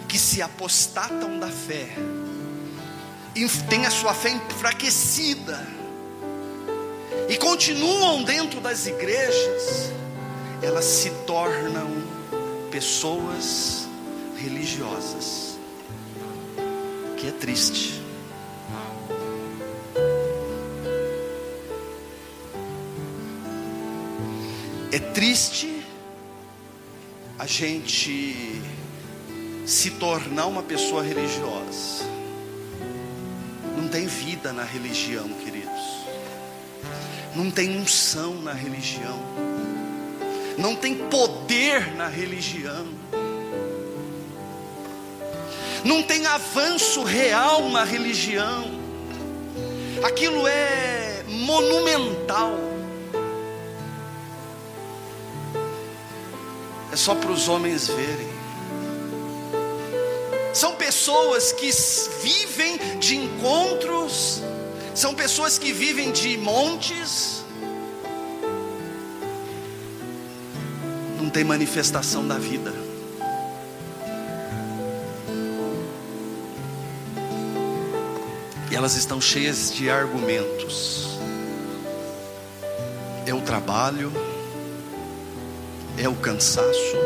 [0.08, 1.90] que se apostatam da fé,
[3.70, 5.68] têm a sua fé enfraquecida,
[7.28, 9.92] e continuam dentro das igrejas,
[10.62, 11.90] elas se tornam
[12.70, 13.88] pessoas
[14.38, 15.58] religiosas,
[17.18, 18.03] que é triste.
[24.94, 25.84] É triste
[27.38, 28.62] a gente
[29.66, 32.06] se tornar uma pessoa religiosa.
[33.76, 35.84] Não tem vida na religião, queridos.
[37.36, 39.20] Não tem unção na religião
[40.58, 42.86] não tem poder na religião,
[45.84, 48.72] não tem avanço real na religião,
[50.04, 52.58] aquilo é monumental,
[56.94, 58.30] é só para os homens verem.
[60.54, 61.70] São pessoas que
[62.22, 64.42] vivem de encontros,
[64.96, 67.44] são pessoas que vivem de montes,
[71.34, 72.72] tem manifestação da vida.
[78.70, 81.18] E elas estão cheias de argumentos.
[83.26, 84.12] É o trabalho,
[86.06, 86.98] é o cansaço.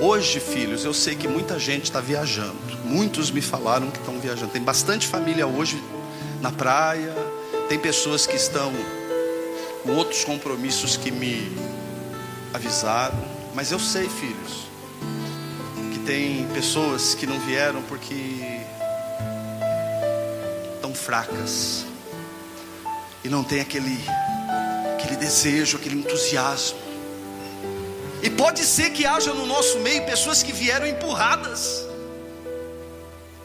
[0.00, 2.58] Hoje, filhos, eu sei que muita gente está viajando.
[2.84, 4.52] Muitos me falaram que estão viajando.
[4.52, 5.82] Tem bastante família hoje
[6.42, 7.14] na praia.
[7.68, 8.72] Tem pessoas que estão
[9.82, 11.56] com outros compromissos que me
[12.52, 13.18] avisaram,
[13.54, 14.66] mas eu sei, filhos,
[15.92, 18.60] que tem pessoas que não vieram porque
[20.74, 21.84] estão fracas
[23.24, 23.98] e não tem aquele
[24.94, 26.83] aquele desejo, aquele entusiasmo.
[28.24, 31.84] E pode ser que haja no nosso meio pessoas que vieram empurradas.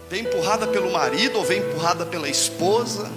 [0.10, 3.12] Vem empurrada pelo marido ou vem empurrada pela esposa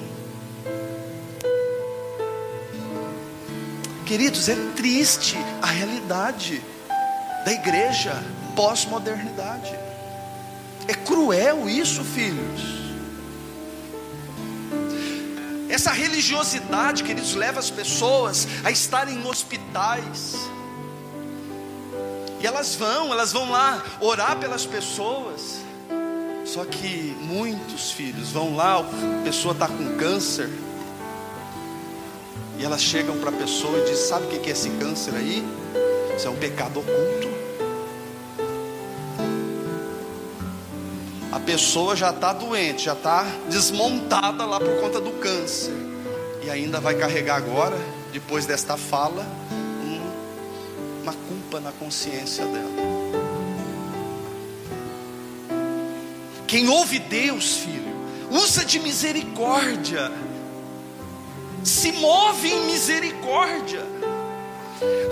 [4.12, 6.62] Queridos, é triste a realidade
[7.46, 8.22] da igreja
[8.54, 9.74] pós-modernidade.
[10.86, 12.60] É cruel isso, filhos.
[15.70, 20.36] Essa religiosidade, queridos, leva as pessoas a estarem em hospitais.
[22.42, 25.60] E elas vão, elas vão lá orar pelas pessoas.
[26.44, 30.50] Só que muitos filhos vão lá, a pessoa está com câncer
[32.58, 35.44] e elas chegam para a pessoa e dizem: Sabe o que é esse câncer aí?
[36.16, 37.32] Isso é um pecado oculto.
[41.30, 45.72] A pessoa já está doente, já está desmontada lá por conta do câncer,
[46.44, 47.76] e ainda vai carregar agora,
[48.12, 49.24] depois desta fala,
[51.52, 52.70] culpa na consciência dela.
[56.46, 57.92] Quem ouve Deus, filho,
[58.30, 60.10] usa de misericórdia,
[61.62, 63.84] se move em misericórdia,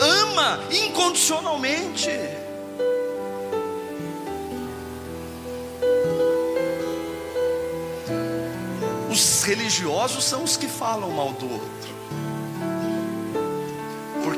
[0.00, 2.08] ama incondicionalmente.
[9.10, 11.79] Os religiosos são os que falam mal do outro.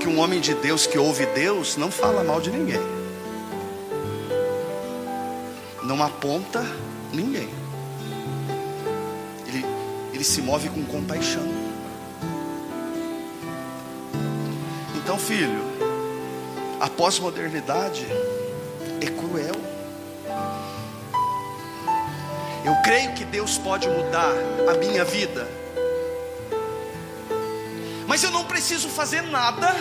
[0.02, 2.80] Porque um homem de Deus que ouve Deus não fala mal de ninguém.
[5.84, 6.60] Não aponta
[7.12, 7.48] ninguém.
[9.46, 9.64] Ele,
[10.12, 11.44] ele se move com compaixão.
[14.96, 15.62] Então, filho,
[16.80, 18.04] a pós-modernidade
[19.00, 19.54] é cruel.
[22.64, 24.32] Eu creio que Deus pode mudar
[24.68, 25.61] a minha vida.
[28.12, 29.74] Mas eu não preciso fazer nada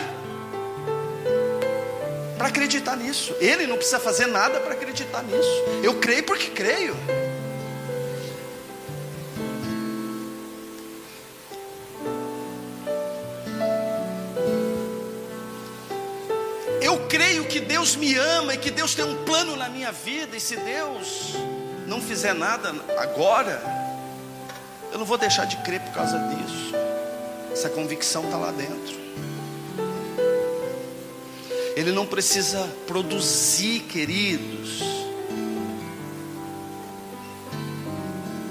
[2.38, 3.36] para acreditar nisso.
[3.42, 5.50] Ele não precisa fazer nada para acreditar nisso.
[5.84, 6.96] Eu creio porque creio.
[16.82, 20.38] Eu creio que Deus me ama e que Deus tem um plano na minha vida,
[20.38, 21.34] e se Deus
[21.86, 23.62] não fizer nada agora,
[24.90, 26.81] eu não vou deixar de crer por causa disso.
[27.62, 29.00] Essa convicção está lá dentro.
[31.76, 34.82] Ele não precisa produzir, queridos.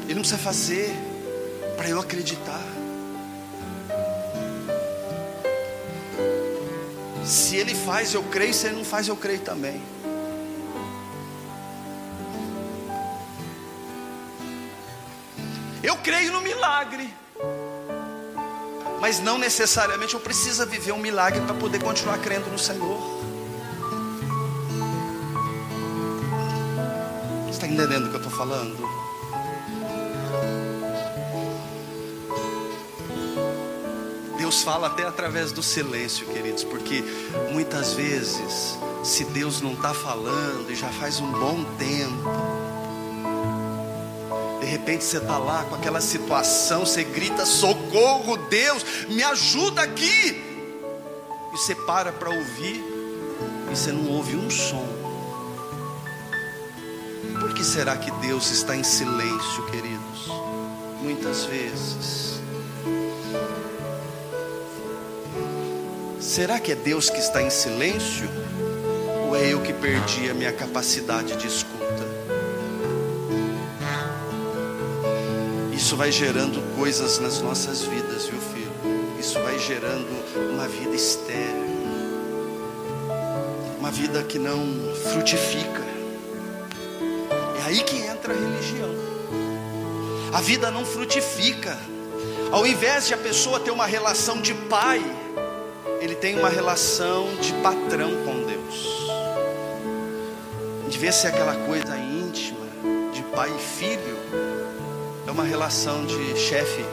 [0.05, 0.93] Ele não precisa fazer
[1.77, 2.63] para eu acreditar.
[7.25, 8.55] Se ele faz, eu creio.
[8.55, 9.83] Se ele não faz, eu creio também.
[15.83, 17.13] Eu creio no milagre.
[19.11, 22.97] Mas não necessariamente eu preciso viver um milagre para poder continuar crendo no Senhor.
[27.45, 28.79] Você está entendendo o que eu estou falando?
[34.39, 37.03] Deus fala até através do silêncio, queridos, porque
[37.51, 42.60] muitas vezes, se Deus não está falando, e já faz um bom tempo,
[44.71, 50.49] repente você está lá com aquela situação, você grita: socorro, Deus, me ajuda aqui.
[51.53, 52.83] E você para para ouvir
[53.67, 54.87] e você não ouve um som.
[57.41, 60.29] Por que será que Deus está em silêncio, queridos?
[61.03, 62.41] Muitas vezes.
[66.21, 68.29] Será que é Deus que está em silêncio?
[69.27, 71.70] Ou é eu que perdi a minha capacidade de escuta?
[75.91, 78.71] Isso vai gerando coisas nas nossas vidas, viu, filho?
[79.19, 80.07] Isso vai gerando
[80.53, 81.67] uma vida estéril,
[83.77, 84.65] uma vida que não
[85.11, 85.83] frutifica.
[87.59, 88.95] É aí que entra a religião.
[90.33, 91.77] A vida não frutifica.
[92.53, 95.03] Ao invés de a pessoa ter uma relação de pai,
[96.01, 99.11] ele tem uma relação de patrão com Deus.
[100.89, 102.65] Devia ser aquela coisa íntima
[103.13, 104.21] de pai e filho
[105.31, 106.85] é uma relação de chefe.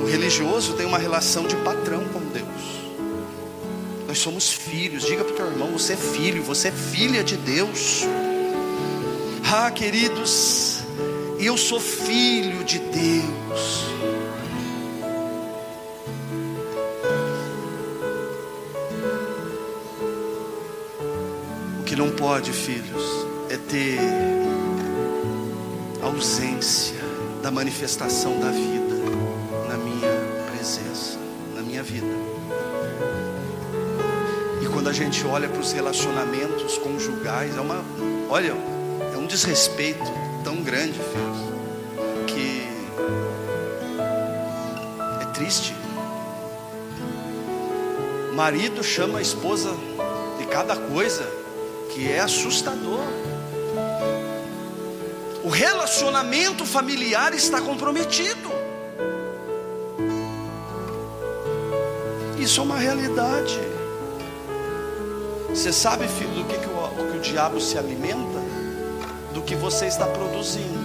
[0.00, 2.46] O religioso tem uma relação de patrão com Deus.
[4.08, 5.04] Nós somos filhos.
[5.04, 8.04] Diga para o teu irmão: você é filho, você é filha de Deus.
[9.44, 10.80] Ah, queridos,
[11.38, 13.84] eu sou filho de Deus.
[21.78, 24.35] O que não pode, filhos, é ter
[26.06, 27.00] ausência
[27.42, 28.94] da manifestação da vida
[29.68, 31.18] na minha presença,
[31.54, 32.06] na minha vida.
[34.62, 37.84] E quando a gente olha para os relacionamentos conjugais, é uma,
[38.28, 38.54] olha,
[39.12, 40.04] é um desrespeito
[40.44, 42.68] tão grande, filhos, que
[45.20, 45.74] é triste.
[48.34, 49.74] Marido chama a esposa
[50.38, 51.26] de cada coisa
[51.92, 53.00] que é assustador
[55.56, 58.52] relacionamento familiar está comprometido.
[62.38, 63.58] Isso é uma realidade.
[65.48, 68.38] Você sabe, filho, do que, que, o, que o diabo se alimenta?
[69.32, 70.76] Do que você está produzindo.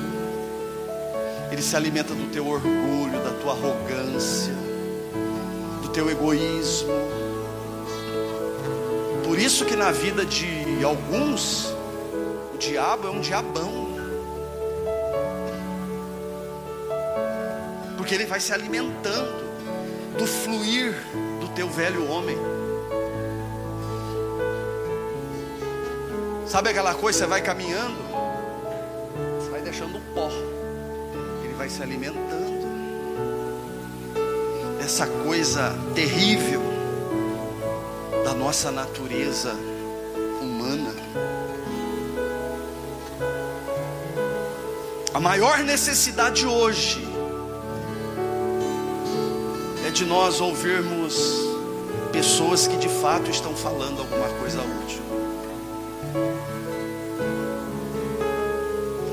[1.51, 4.53] Ele se alimenta do teu orgulho, da tua arrogância,
[5.81, 6.93] do teu egoísmo.
[9.25, 11.65] Por isso que na vida de alguns,
[12.53, 13.80] o diabo é um diabão
[18.11, 19.41] porque ele vai se alimentando
[20.17, 20.93] do fluir
[21.39, 22.37] do teu velho homem.
[26.45, 27.95] Sabe aquela coisa, você vai caminhando,
[29.39, 30.29] você vai deixando o pó,
[31.41, 32.67] ele vai se alimentando
[34.77, 36.61] dessa coisa terrível
[38.25, 39.53] da nossa natureza
[40.41, 40.93] humana.
[45.13, 47.10] A maior necessidade hoje
[50.01, 51.13] de nós ouvirmos
[52.11, 54.99] pessoas que de fato estão falando alguma coisa útil.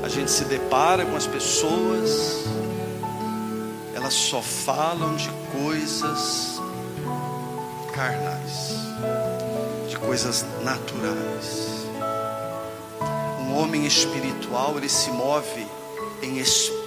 [0.01, 2.43] A gente se depara com as pessoas,
[3.93, 5.29] elas só falam de
[5.61, 6.59] coisas
[7.93, 8.73] carnais,
[9.87, 11.85] de coisas naturais.
[13.41, 15.67] Um homem espiritual, ele se move
[16.23, 16.78] em espírito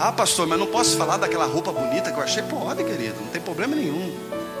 [0.00, 2.40] Ah, pastor, mas não posso falar daquela roupa bonita que eu achei?
[2.44, 4.14] Pode, querido, não tem problema nenhum.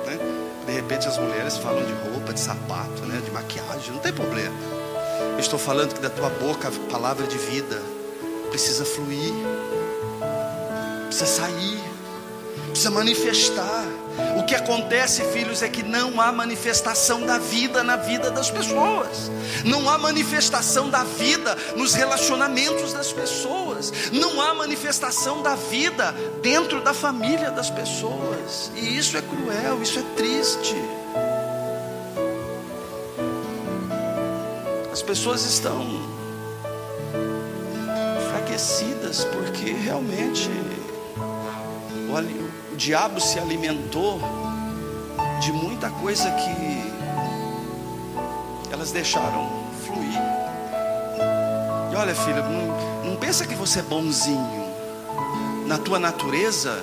[0.04, 0.18] Né?
[0.66, 3.22] De repente as mulheres falam de roupa, de sapato, né?
[3.24, 4.54] de maquiagem, não tem problema.
[5.34, 7.80] Eu estou falando que da tua boca a palavra de vida
[8.50, 9.32] precisa fluir,
[11.06, 11.80] precisa sair,
[12.70, 13.84] precisa manifestar.
[14.48, 19.30] Que acontece, filhos, é que não há manifestação da vida na vida das pessoas,
[19.64, 26.80] não há manifestação da vida nos relacionamentos das pessoas, não há manifestação da vida dentro
[26.80, 30.76] da família das pessoas, e isso é cruel, isso é triste.
[35.08, 35.86] pessoas estão
[38.26, 40.50] enfraquecidas porque realmente
[41.16, 42.47] o, o
[42.78, 44.20] diabo se alimentou
[45.40, 46.92] de muita coisa que
[48.72, 49.50] elas deixaram
[49.84, 50.22] fluir.
[51.92, 54.68] E olha, filho, não, não pensa que você é bonzinho.
[55.66, 56.82] Na tua natureza,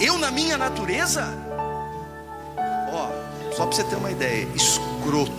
[0.00, 1.26] eu na minha natureza,
[2.92, 3.10] ó,
[3.52, 5.32] só para você ter uma ideia, escroto.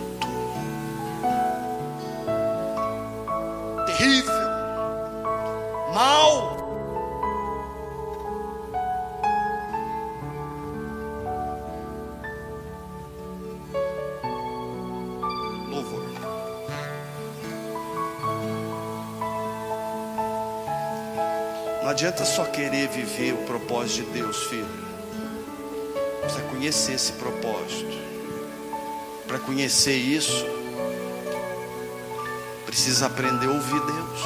[3.86, 4.39] Terrível.
[22.00, 24.66] Adianta só querer viver o propósito de Deus, filho.
[26.22, 27.94] Precisa conhecer esse propósito
[29.26, 30.46] para conhecer isso,
[32.64, 34.20] precisa aprender a ouvir Deus.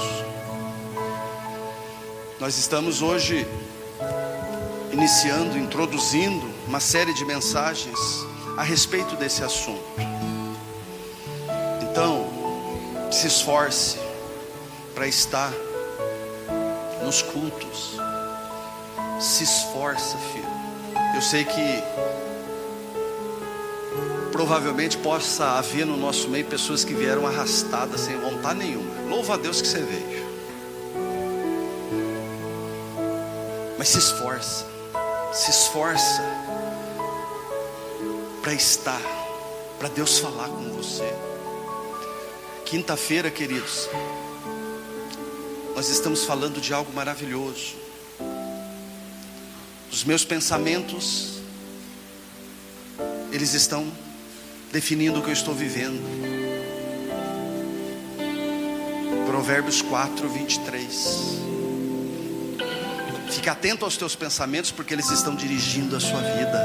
[2.39, 3.45] Nós estamos hoje
[4.93, 7.99] iniciando, introduzindo uma série de mensagens
[8.57, 9.83] a respeito desse assunto.
[11.83, 12.31] Então,
[13.11, 13.99] se esforce
[14.95, 15.53] para estar
[17.05, 17.97] nos cultos.
[19.21, 20.49] Se esforça, filho.
[21.15, 21.83] Eu sei que
[24.33, 29.09] provavelmente possa haver no nosso meio pessoas que vieram arrastadas sem vontade nenhuma.
[29.09, 30.25] Louva a Deus que você veio.
[33.79, 34.67] Mas se esforça,
[35.33, 36.23] se esforça
[38.43, 39.01] para estar,
[39.79, 41.15] para Deus falar com você.
[42.65, 43.89] Quinta-feira, queridos,
[45.75, 47.75] nós estamos falando de algo maravilhoso.
[49.91, 51.41] Os meus pensamentos,
[53.33, 53.91] eles estão
[54.72, 56.01] definindo o que eu estou vivendo.
[59.27, 61.45] Provérbios 4, 23.
[63.31, 66.59] Fique atento aos teus pensamentos, porque eles estão dirigindo a sua vida.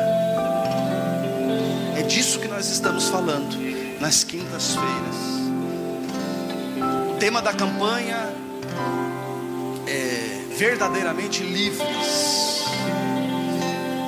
[1.98, 3.58] É disso que nós estamos falando
[4.00, 5.16] nas quintas-feiras.
[7.16, 8.39] O tema da campanha
[9.90, 12.64] é verdadeiramente livres,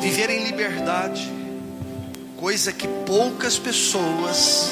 [0.02, 1.32] viver em liberdade
[2.42, 4.70] coisa que poucas pessoas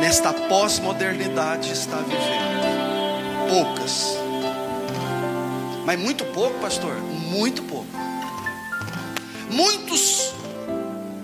[0.00, 3.50] nesta pós-modernidade está vivendo.
[3.50, 4.16] Poucas.
[5.84, 7.86] Mas muito pouco, pastor, muito pouco.
[9.50, 10.32] Muitos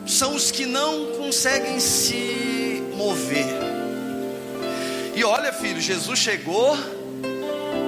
[0.07, 3.47] são os que não conseguem se mover.
[5.15, 6.77] E olha, filho, Jesus chegou,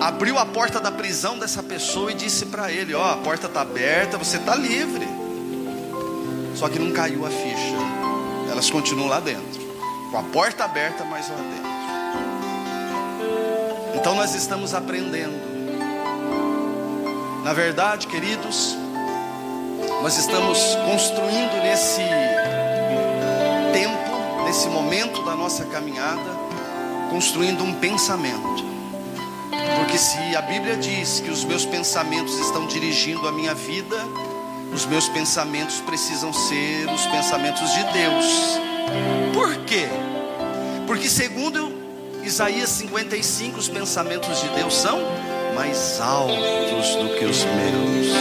[0.00, 3.62] abriu a porta da prisão dessa pessoa e disse para ele: Ó, a porta está
[3.62, 5.06] aberta, você está livre.
[6.54, 7.76] Só que não caiu a ficha.
[8.50, 9.60] Elas continuam lá dentro,
[10.10, 11.68] com a porta aberta, mas lá dentro.
[13.94, 15.48] Então nós estamos aprendendo.
[17.44, 18.76] Na verdade, queridos,
[20.02, 22.02] nós estamos construindo nesse
[23.72, 26.30] tempo, nesse momento da nossa caminhada,
[27.10, 28.67] construindo um pensamento.
[29.88, 33.96] Porque se a Bíblia diz que os meus pensamentos estão dirigindo a minha vida,
[34.70, 38.26] os meus pensamentos precisam ser os pensamentos de Deus.
[39.32, 39.88] Por quê?
[40.86, 41.72] Porque segundo
[42.22, 44.98] Isaías 55, os pensamentos de Deus são
[45.54, 48.12] mais altos do que os meus.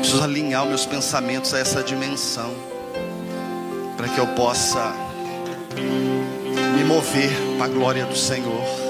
[0.00, 2.52] Preciso alinhar meus pensamentos a essa dimensão,
[3.96, 4.92] para que eu possa
[6.76, 8.81] me mover para a glória do Senhor.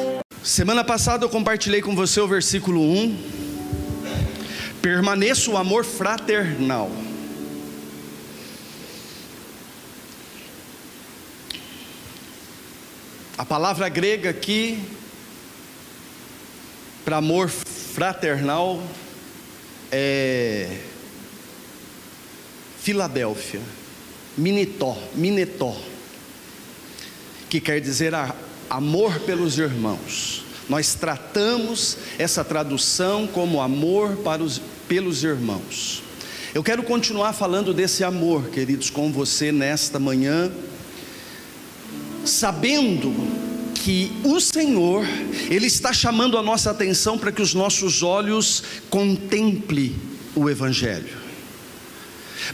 [0.44, 3.16] Semana passada eu compartilhei com você o versículo 1.
[4.82, 6.90] Permaneça o amor fraternal.
[13.38, 14.82] A palavra grega aqui
[17.04, 18.82] para amor fraternal
[19.92, 20.76] é
[22.80, 23.60] Filadélfia,
[24.36, 25.76] Minitó, Minetó,
[27.48, 28.12] que quer dizer
[28.72, 30.44] amor pelos irmãos.
[30.66, 36.02] Nós tratamos essa tradução como amor para os, pelos irmãos.
[36.54, 40.50] Eu quero continuar falando desse amor, queridos, com você nesta manhã,
[42.24, 43.12] sabendo
[43.74, 45.04] que o Senhor,
[45.50, 49.94] Ele está chamando a nossa atenção para que os nossos olhos contemplem
[50.34, 51.21] o Evangelho.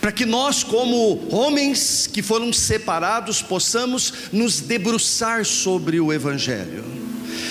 [0.00, 6.84] Para que nós, como homens que foram separados, possamos nos debruçar sobre o Evangelho,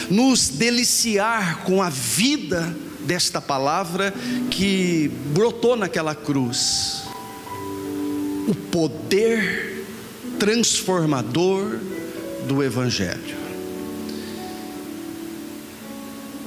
[0.09, 4.13] nos deliciar com a vida desta palavra
[4.51, 7.03] que brotou naquela cruz,
[8.47, 9.85] o poder
[10.37, 11.79] transformador
[12.47, 13.46] do Evangelho.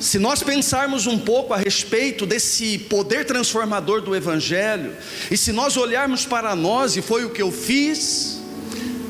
[0.01, 4.97] Se nós pensarmos um pouco a respeito desse poder transformador do Evangelho,
[5.31, 8.41] e se nós olharmos para nós, e foi o que eu fiz,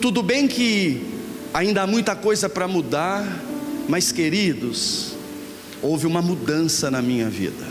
[0.03, 1.07] tudo bem que
[1.55, 3.25] ainda há muita coisa para mudar,
[3.89, 5.13] mas queridos,
[5.81, 7.65] houve uma mudança na minha vida.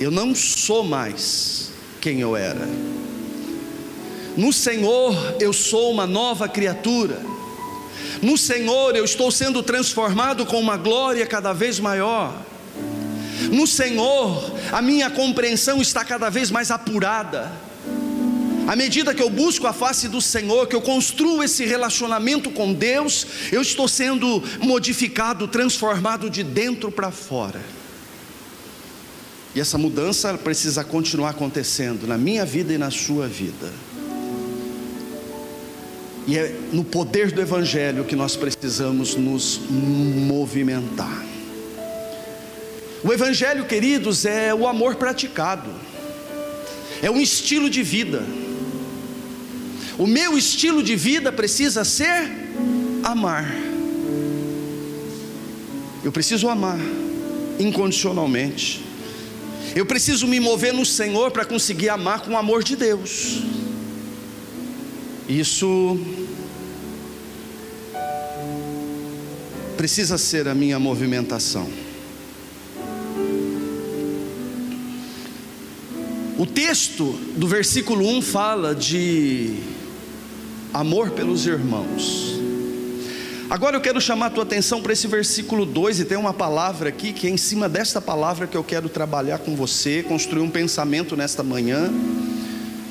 [0.00, 2.66] Eu não sou mais quem eu era.
[4.38, 7.20] No Senhor eu sou uma nova criatura.
[8.22, 12.34] No Senhor eu estou sendo transformado com uma glória cada vez maior.
[13.50, 17.52] No Senhor a minha compreensão está cada vez mais apurada.
[18.66, 22.72] À medida que eu busco a face do Senhor, que eu construo esse relacionamento com
[22.72, 27.60] Deus, eu estou sendo modificado, transformado de dentro para fora.
[29.54, 33.72] E essa mudança precisa continuar acontecendo na minha vida e na sua vida.
[36.26, 41.24] E é no poder do Evangelho que nós precisamos nos movimentar.
[43.04, 45.70] O Evangelho, queridos, é o amor praticado,
[47.00, 48.24] é um estilo de vida.
[49.96, 52.28] O meu estilo de vida precisa ser
[53.04, 53.54] amar.
[56.02, 56.78] Eu preciso amar
[57.58, 58.84] incondicionalmente.
[59.74, 63.42] Eu preciso me mover no Senhor para conseguir amar com o amor de Deus.
[65.28, 65.98] Isso
[69.76, 71.68] precisa ser a minha movimentação.
[76.38, 79.54] O texto do versículo 1 fala de
[80.72, 82.36] amor pelos irmãos.
[83.48, 86.88] Agora eu quero chamar a tua atenção para esse versículo 2 e tem uma palavra
[86.88, 90.50] aqui que é em cima desta palavra que eu quero trabalhar com você, construir um
[90.50, 91.90] pensamento nesta manhã.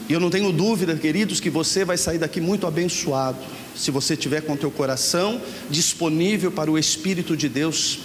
[0.07, 3.39] E eu não tenho dúvida, queridos, que você vai sair daqui muito abençoado,
[3.75, 7.99] se você tiver com teu coração disponível para o Espírito de Deus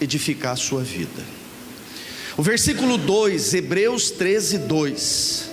[0.00, 1.22] edificar a sua vida.
[2.36, 5.50] O versículo 2, Hebreus 13, 2.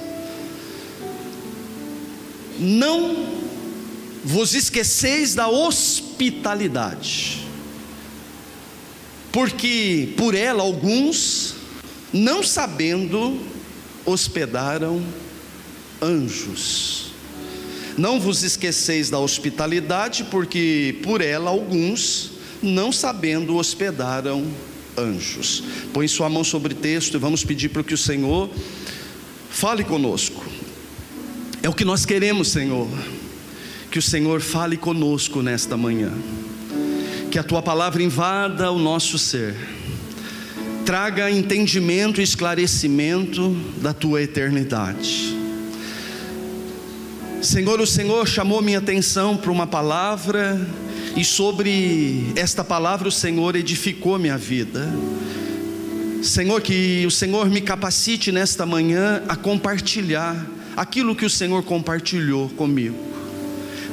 [2.60, 3.28] Não
[4.24, 7.46] vos esqueceis da hospitalidade,
[9.32, 11.56] porque por ela alguns,
[12.12, 13.40] não sabendo,
[14.06, 15.04] hospedaram
[16.02, 17.12] anjos.
[17.98, 22.32] Não vos esqueceis da hospitalidade, porque por ela alguns,
[22.62, 24.46] não sabendo, hospedaram
[24.98, 25.64] anjos.
[25.94, 28.50] Põe sua mão sobre o texto e vamos pedir para que o Senhor
[29.50, 30.44] fale conosco.
[31.62, 32.88] É o que nós queremos, Senhor.
[33.92, 36.12] Que o Senhor fale conosco nesta manhã.
[37.30, 39.56] Que a tua palavra invada o nosso ser.
[40.86, 45.41] Traga entendimento e esclarecimento da tua eternidade.
[47.42, 50.62] Senhor, o Senhor chamou minha atenção para uma palavra,
[51.18, 54.88] e sobre esta palavra o Senhor edificou minha vida.
[56.22, 60.46] Senhor, que o Senhor me capacite nesta manhã a compartilhar
[60.78, 63.10] aquilo que o Senhor compartilhou comigo.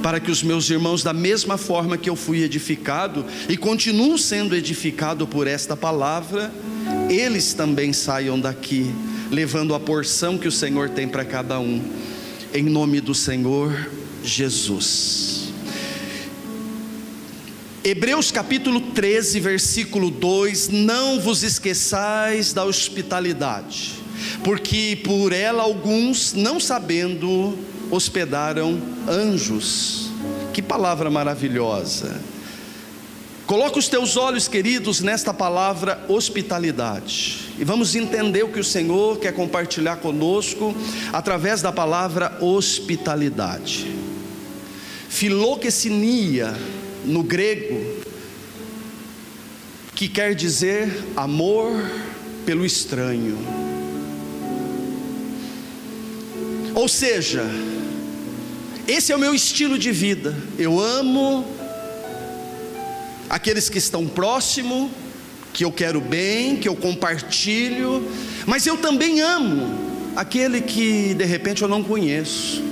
[0.02, 4.54] para que os meus irmãos, da mesma forma que eu fui edificado e continuo sendo
[4.54, 6.52] edificado por esta palavra,
[7.10, 8.94] eles também saiam daqui,
[9.28, 11.82] levando a porção que o Senhor tem para cada um,
[12.52, 13.90] em nome do Senhor
[14.24, 15.48] Jesus.
[17.84, 23.94] Hebreus capítulo 13, versículo 2: Não vos esqueçais da hospitalidade,
[24.42, 27.56] porque por ela alguns, não sabendo,
[27.90, 30.10] hospedaram anjos.
[30.52, 32.20] Que palavra maravilhosa!
[33.48, 37.48] Coloca os teus olhos, queridos, nesta palavra hospitalidade.
[37.58, 40.76] E vamos entender o que o Senhor quer compartilhar conosco
[41.14, 43.90] através da palavra hospitalidade.
[45.08, 46.54] Filoquecinia,
[47.06, 48.02] no grego,
[49.94, 51.72] que quer dizer amor
[52.44, 53.38] pelo estranho.
[56.74, 57.46] Ou seja,
[58.86, 60.36] esse é o meu estilo de vida.
[60.58, 61.56] Eu amo
[63.28, 64.90] aqueles que estão próximo,
[65.52, 68.06] que eu quero bem, que eu compartilho,
[68.46, 72.62] mas eu também amo aquele que de repente eu não conheço.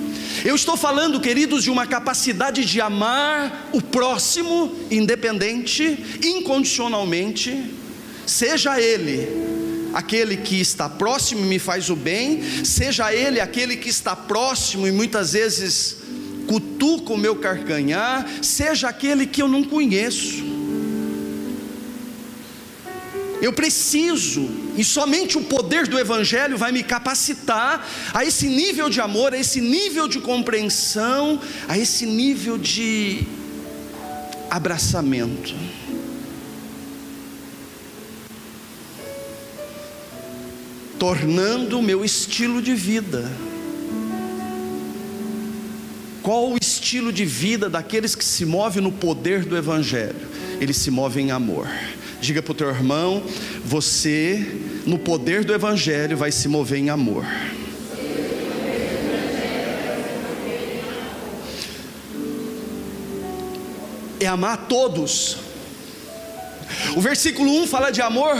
[0.44, 7.72] Eu estou falando, queridos, de uma capacidade de amar o próximo, independente, incondicionalmente,
[8.26, 9.28] seja ele
[9.94, 14.86] aquele que está próximo e me faz o bem, seja ele aquele que está próximo
[14.86, 15.96] e muitas vezes
[16.46, 20.56] cutuca o meu carcanhar, seja aquele que eu não conheço.
[23.40, 29.00] Eu preciso, e somente o poder do Evangelho vai me capacitar a esse nível de
[29.00, 31.38] amor, a esse nível de compreensão,
[31.68, 33.24] a esse nível de
[34.50, 35.54] abraçamento.
[40.98, 43.30] Tornando o meu estilo de vida.
[46.26, 50.26] Qual o estilo de vida daqueles que se movem no poder do Evangelho?
[50.60, 51.68] Eles se movem em amor.
[52.20, 53.22] Diga para o teu irmão:
[53.64, 54.44] você,
[54.84, 57.24] no poder do Evangelho, vai se mover em amor.
[64.18, 65.36] É amar todos.
[66.96, 68.34] O versículo 1 fala de amor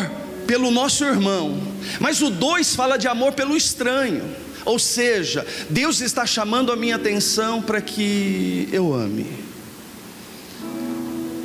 [0.45, 1.57] pelo nosso irmão,
[2.01, 4.45] mas o 2 fala de amor pelo estranho.
[4.67, 9.25] Ou seja, Deus está chamando a minha atenção para que eu ame.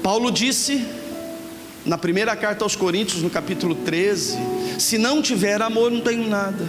[0.01, 0.83] Paulo disse
[1.85, 4.37] na primeira carta aos Coríntios, no capítulo 13:
[4.79, 6.67] se não tiver amor, não tenho nada.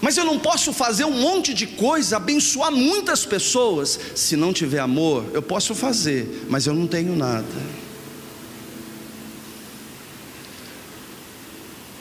[0.00, 4.78] Mas eu não posso fazer um monte de coisa, abençoar muitas pessoas, se não tiver
[4.78, 7.46] amor, eu posso fazer, mas eu não tenho nada.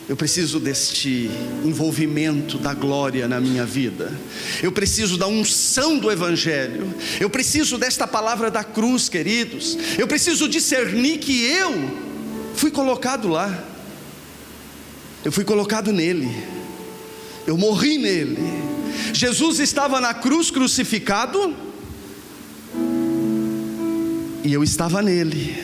[0.08, 1.32] Eu preciso deste
[1.64, 4.12] envolvimento da glória na minha vida.
[4.62, 6.94] Eu preciso da unção do Evangelho.
[7.20, 9.76] Eu preciso desta palavra da cruz, queridos.
[9.98, 11.74] Eu preciso discernir que eu
[12.56, 13.64] fui colocado lá.
[15.24, 16.30] Eu fui colocado nele.
[17.48, 18.38] Eu morri nele.
[19.12, 21.56] Jesus estava na cruz crucificado.
[24.44, 25.58] E eu estava nele.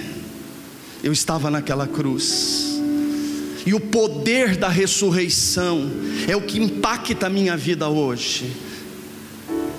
[1.04, 2.71] Eu estava naquela cruz
[3.66, 5.92] e o poder da ressurreição
[6.28, 8.52] é o que impacta a minha vida hoje.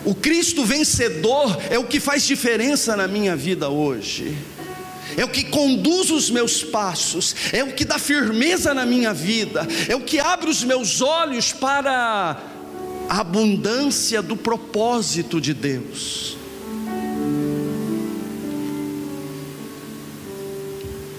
[0.04, 4.36] O Cristo vencedor é o que faz diferença na minha vida hoje.
[5.16, 9.66] É o que conduz os meus passos, é o que dá firmeza na minha vida,
[9.88, 12.40] é o que abre os meus olhos para
[13.08, 16.36] a abundância do propósito de Deus.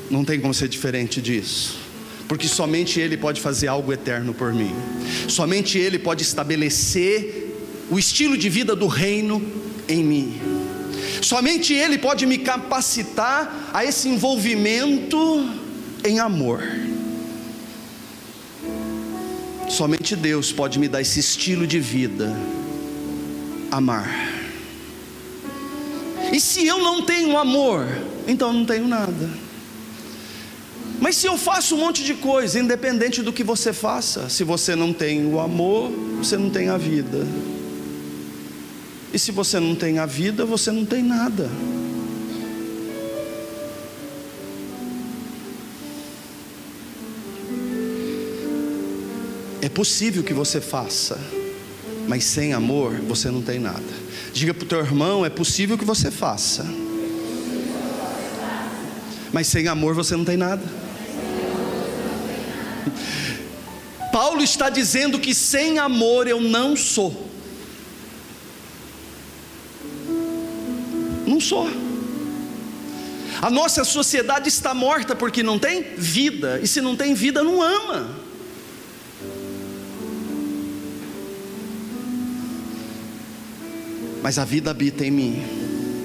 [0.10, 1.83] Não tem como ser diferente disso
[2.28, 4.74] porque somente Ele pode fazer algo eterno por mim,
[5.28, 7.56] somente Ele pode estabelecer
[7.90, 9.42] o estilo de vida do reino
[9.88, 10.42] em mim,
[11.22, 15.50] somente Ele pode me capacitar a esse envolvimento
[16.04, 16.64] em amor.
[19.70, 22.36] Somente Deus pode me dar esse estilo de vida,
[23.72, 24.34] amar.
[26.32, 27.88] E se eu não tenho amor,
[28.28, 29.43] então eu não tenho nada.
[31.00, 34.76] Mas se eu faço um monte de coisa, independente do que você faça, se você
[34.76, 37.26] não tem o amor, você não tem a vida.
[39.14, 41.50] E se você não tem a vida, você não tem nada.
[49.62, 51.18] É possível que você faça,
[52.08, 53.82] mas sem amor você não tem nada.
[54.34, 56.66] Diga para o teu irmão: é possível que você faça,
[59.32, 60.83] mas sem amor você não tem nada.
[64.12, 67.30] Paulo está dizendo que sem amor eu não sou.
[71.26, 71.68] Não sou.
[73.42, 77.62] A nossa sociedade está morta porque não tem vida, e se não tem vida, não
[77.62, 78.10] ama.
[84.22, 85.44] Mas a vida habita em mim,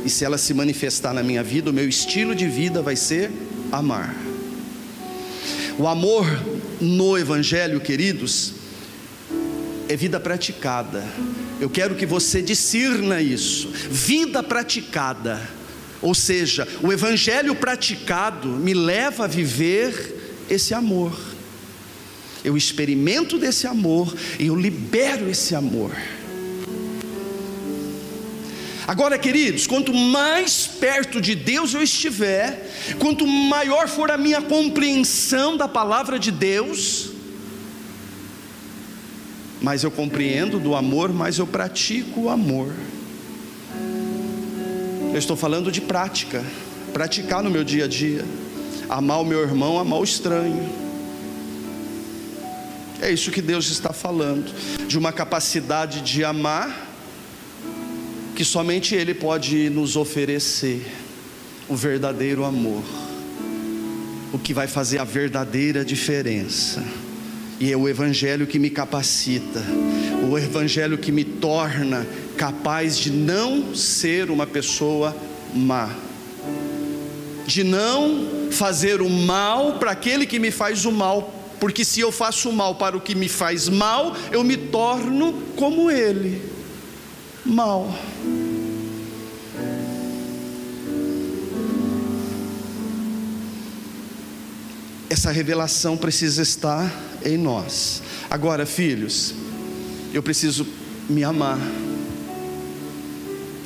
[0.05, 3.31] e se ela se manifestar na minha vida, o meu estilo de vida vai ser
[3.70, 4.16] amar.
[5.79, 6.26] O amor
[6.81, 8.55] no Evangelho, queridos,
[9.89, 11.05] é vida praticada.
[11.61, 13.68] Eu quero que você discirna isso.
[13.91, 15.41] Vida praticada.
[16.01, 21.18] Ou seja, o evangelho praticado me leva a viver esse amor.
[22.45, 25.91] Eu experimento desse amor e eu libero esse amor.
[28.89, 35.59] Agora, queridos, quanto mais perto de Deus eu estiver, quanto maior for a minha compreensão
[35.59, 37.11] da palavra de Deus,
[39.61, 42.72] mais eu compreendo do amor, mais eu pratico o amor.
[45.12, 46.43] Eu estou falando de prática,
[46.91, 48.24] praticar no meu dia a dia,
[48.89, 50.66] amar o meu irmão, amar o estranho.
[53.03, 54.51] É isso que Deus está falando,
[54.86, 56.88] de uma capacidade de amar
[58.39, 60.86] que somente Ele pode nos oferecer
[61.68, 62.84] o verdadeiro amor,
[64.32, 66.84] o que vai fazer a verdadeira diferença.
[67.59, 69.61] E é o Evangelho que me capacita,
[70.30, 75.16] o Evangelho que me torna capaz de não ser uma pessoa
[75.53, 75.91] má,
[77.45, 82.12] de não fazer o mal para aquele que me faz o mal, porque se eu
[82.12, 86.57] faço o mal para o que me faz mal, eu me torno como ele,
[87.49, 87.92] mal.
[95.11, 96.92] Essa revelação precisa estar
[97.24, 98.03] em nós.
[98.28, 99.34] Agora, filhos,
[100.12, 100.66] eu preciso
[101.09, 101.59] me amar.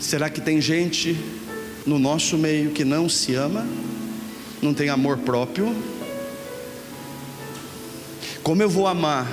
[0.00, 1.16] Será que tem gente
[1.84, 3.66] no nosso meio que não se ama?
[4.62, 5.74] Não tem amor próprio?
[8.42, 9.26] Como eu vou amar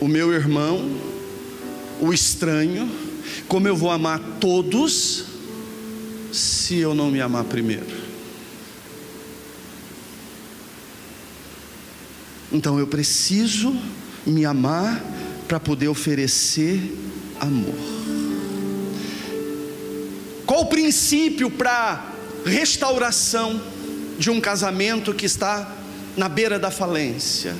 [0.00, 1.11] o meu irmão,
[2.02, 2.90] o estranho?
[3.46, 5.24] Como eu vou amar todos
[6.32, 8.02] se eu não me amar primeiro?
[12.50, 13.74] Então eu preciso
[14.26, 15.00] me amar
[15.46, 16.80] para poder oferecer
[17.40, 17.74] amor.
[20.44, 22.12] Qual o princípio para
[22.44, 23.62] restauração
[24.18, 25.72] de um casamento que está
[26.16, 27.54] na beira da falência?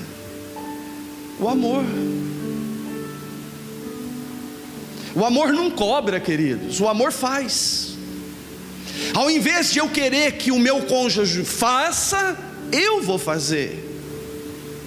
[1.38, 1.84] O amor.
[5.14, 7.92] O amor não cobra, queridos, o amor faz.
[9.14, 12.36] Ao invés de eu querer que o meu cônjuge faça,
[12.70, 13.90] eu vou fazer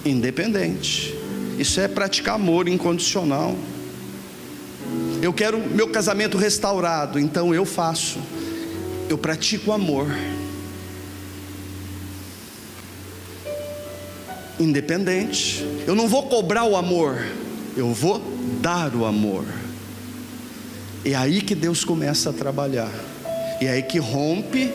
[0.04, 1.14] independente.
[1.58, 3.56] Isso é praticar amor incondicional.
[5.22, 8.18] Eu quero meu casamento restaurado, então eu faço.
[9.08, 10.06] Eu pratico amor.
[14.58, 15.64] Independente.
[15.86, 17.26] Eu não vou cobrar o amor,
[17.76, 18.20] eu vou
[18.60, 19.44] dar o amor.
[21.08, 22.90] É aí que Deus começa a trabalhar.
[23.60, 24.72] E é aí que rompe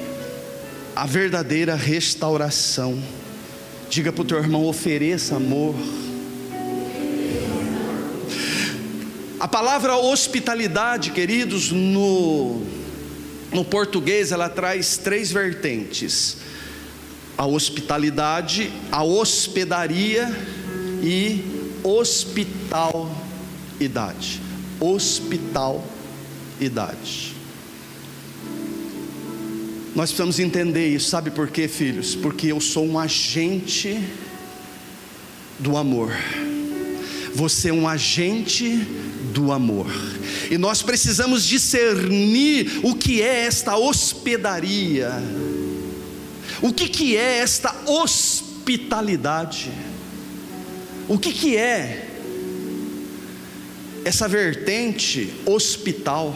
[0.95, 2.97] a verdadeira restauração.
[3.89, 5.75] Diga para o teu irmão: ofereça amor.
[9.41, 12.61] A palavra hospitalidade, queridos, no,
[13.51, 16.37] no português ela traz três vertentes:
[17.37, 20.33] a hospitalidade, a hospedaria
[21.03, 21.43] e
[21.83, 24.39] hospitalidade.
[24.79, 26.00] Hospitalidade.
[29.95, 32.15] Nós precisamos entender isso, sabe por quê, filhos?
[32.15, 33.99] Porque eu sou um agente
[35.59, 36.13] do amor.
[37.33, 38.77] Você é um agente
[39.33, 39.91] do amor.
[40.49, 45.11] E nós precisamos discernir o que é esta hospedaria.
[46.61, 49.71] O que, que é esta hospitalidade?
[51.07, 52.10] O que, que é
[54.03, 56.35] essa vertente hospital?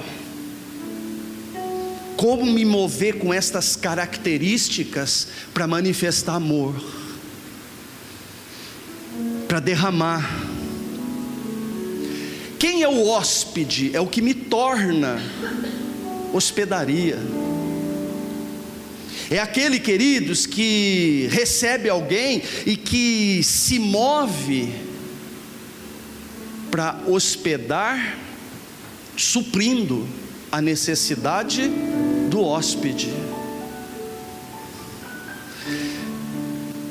[2.15, 6.75] Como me mover com estas características para manifestar amor,
[9.47, 10.29] para derramar.
[12.57, 13.95] Quem é o hóspede?
[13.95, 15.21] É o que me torna
[16.33, 17.17] hospedaria.
[19.29, 24.84] É aquele, queridos, que recebe alguém e que se move
[26.75, 28.17] para hospedar,
[29.15, 30.05] suprindo
[30.51, 31.71] a necessidade
[32.29, 33.13] do hóspede.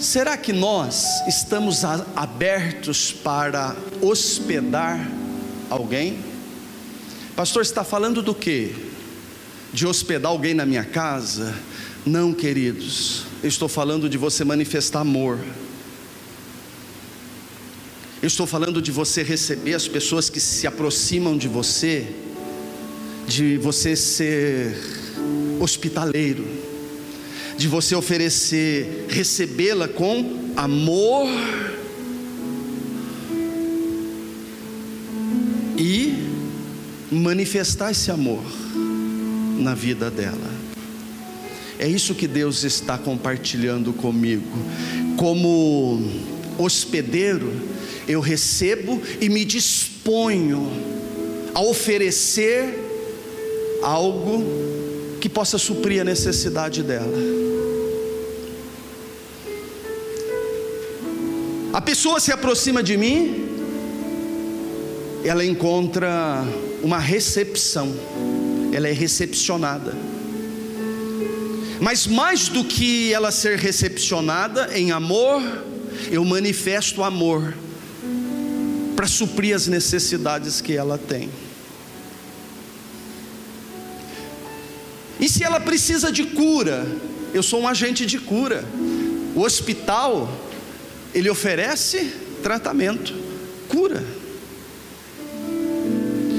[0.01, 1.85] Será que nós estamos
[2.16, 5.06] abertos para hospedar
[5.69, 6.19] alguém?
[7.36, 8.74] Pastor, está falando do que?
[9.70, 11.52] de hospedar alguém na minha casa.
[12.06, 15.39] Não, queridos, eu estou falando de você manifestar amor.
[18.25, 22.07] Eu estou falando de você receber as pessoas que se aproximam de você,
[23.29, 24.75] de você ser
[25.61, 26.43] hospitaleiro,
[27.59, 31.29] de você oferecer, recebê-la com amor
[35.77, 36.15] e
[37.13, 38.43] manifestar esse amor
[39.59, 40.51] na vida dela.
[41.79, 44.49] É isso que Deus está compartilhando comigo.
[45.19, 46.11] Como
[46.57, 47.74] hospedeiro,
[48.07, 50.71] eu recebo e me disponho
[51.55, 52.83] a oferecer
[53.83, 54.45] algo
[55.21, 57.17] que possa suprir a necessidade dela.
[61.73, 63.49] A pessoa se aproxima de mim,
[65.25, 66.45] ela encontra
[66.83, 67.93] uma recepção,
[68.73, 69.95] ela é recepcionada.
[71.81, 75.43] Mas mais do que ela ser recepcionada em amor,
[76.11, 77.55] eu manifesto amor
[79.05, 81.29] para suprir as necessidades que ela tem.
[85.21, 86.87] E se ela precisa de cura,
[87.35, 88.65] eu sou um agente de cura.
[89.37, 90.33] O hospital,
[91.15, 93.15] ele oferece tratamento,
[93.69, 94.03] cura.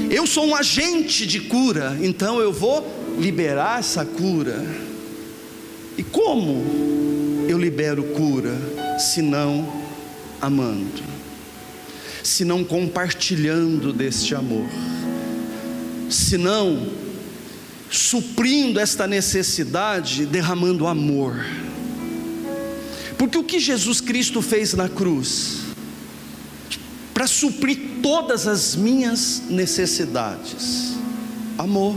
[0.10, 2.84] Eu sou um agente de cura, então eu vou
[3.20, 4.66] liberar essa cura.
[5.96, 8.58] E como eu libero cura?
[8.98, 9.72] Se não
[10.42, 11.15] amando,
[12.26, 14.68] se não compartilhando deste amor,
[16.10, 16.92] se não
[17.88, 21.46] suprindo esta necessidade, derramando amor.
[23.16, 25.60] Porque o que Jesus Cristo fez na cruz?
[27.14, 30.96] Para suprir todas as minhas necessidades,
[31.60, 31.96] amor.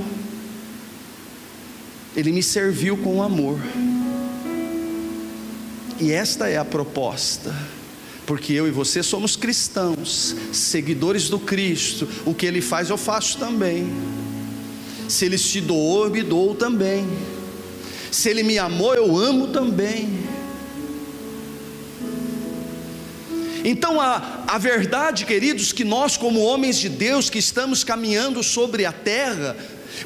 [2.14, 3.58] Ele me serviu com amor.
[5.98, 7.54] E esta é a proposta,
[8.28, 13.38] porque eu e você somos cristãos, seguidores do Cristo, o que Ele faz eu faço
[13.38, 13.90] também.
[15.08, 17.08] Se Ele te doou, eu me dou também.
[18.12, 20.10] Se Ele me amou, eu amo também.
[23.64, 28.84] Então a, a verdade, queridos, que nós, como homens de Deus, que estamos caminhando sobre
[28.84, 29.56] a terra,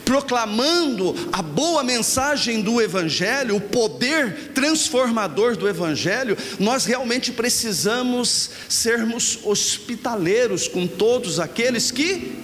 [0.05, 9.39] proclamando a boa mensagem do Evangelho, o poder transformador do Evangelho, nós realmente precisamos sermos
[9.45, 12.43] hospitaleiros com todos aqueles que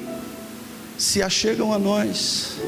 [0.97, 2.59] se achegam a nós.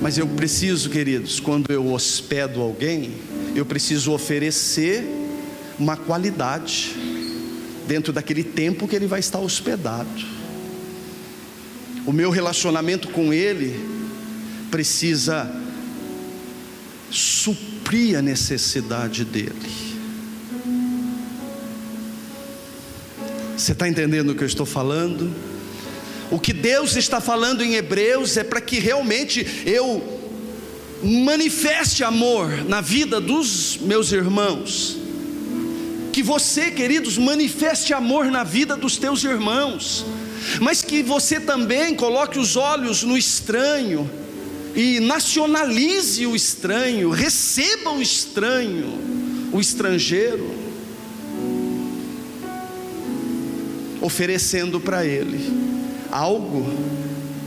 [0.00, 3.14] Mas eu preciso, queridos, quando eu hospedo alguém,
[3.54, 5.04] eu preciso oferecer
[5.78, 6.94] uma qualidade
[7.88, 10.08] dentro daquele tempo que ele vai estar hospedado.
[12.06, 13.74] O meu relacionamento com ele
[14.70, 15.50] precisa
[17.10, 19.88] suprir a necessidade dele.
[23.56, 25.34] Você está entendendo o que eu estou falando?
[26.30, 30.20] O que Deus está falando em Hebreus é para que realmente eu
[31.02, 35.07] manifeste amor na vida dos meus irmãos
[36.18, 40.04] que você, queridos, manifeste amor na vida dos teus irmãos,
[40.60, 44.10] mas que você também coloque os olhos no estranho
[44.74, 48.98] e nacionalize o estranho, receba o estranho,
[49.52, 50.52] o estrangeiro,
[54.00, 55.38] oferecendo para ele
[56.10, 56.68] algo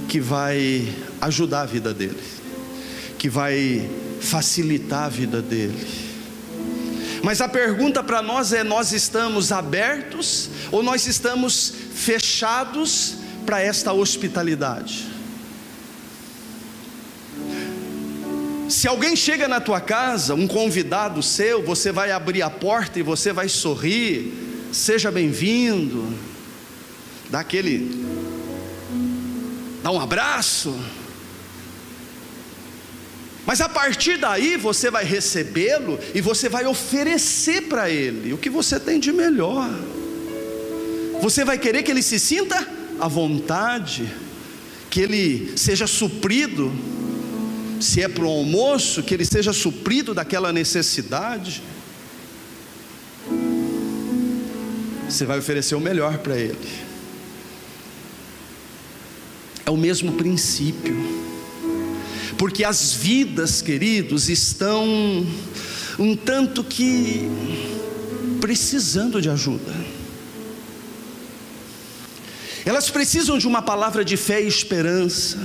[0.08, 0.88] que vai
[1.20, 2.24] ajudar a vida dele,
[3.18, 3.86] que vai
[4.22, 6.11] facilitar a vida dele
[7.24, 13.16] mas a pergunta para nós é: nós estamos abertos ou nós estamos fechados
[13.46, 15.12] para esta hospitalidade?
[18.70, 23.04] Se alguém chega na tua casa, um convidado seu, você vai abrir a porta e
[23.04, 24.34] você vai sorrir,
[24.72, 26.18] seja bem-vindo,
[27.30, 28.06] dá aquele,
[29.84, 30.74] dá um abraço,
[33.46, 38.50] mas a partir daí você vai recebê-lo e você vai oferecer para ele o que
[38.50, 39.70] você tem de melhor.
[41.22, 42.68] Você vai querer que ele se sinta
[43.00, 44.12] à vontade,
[44.90, 46.72] que ele seja suprido,
[47.80, 51.64] se é para o almoço, que ele seja suprido daquela necessidade.
[55.10, 56.70] Você vai oferecer o melhor para ele.
[59.66, 60.96] É o mesmo princípio
[62.42, 64.84] porque as vidas, queridos, estão
[66.00, 67.30] um tanto que
[68.40, 69.72] precisando de ajuda.
[72.66, 75.38] elas precisam de uma palavra de fé e esperança.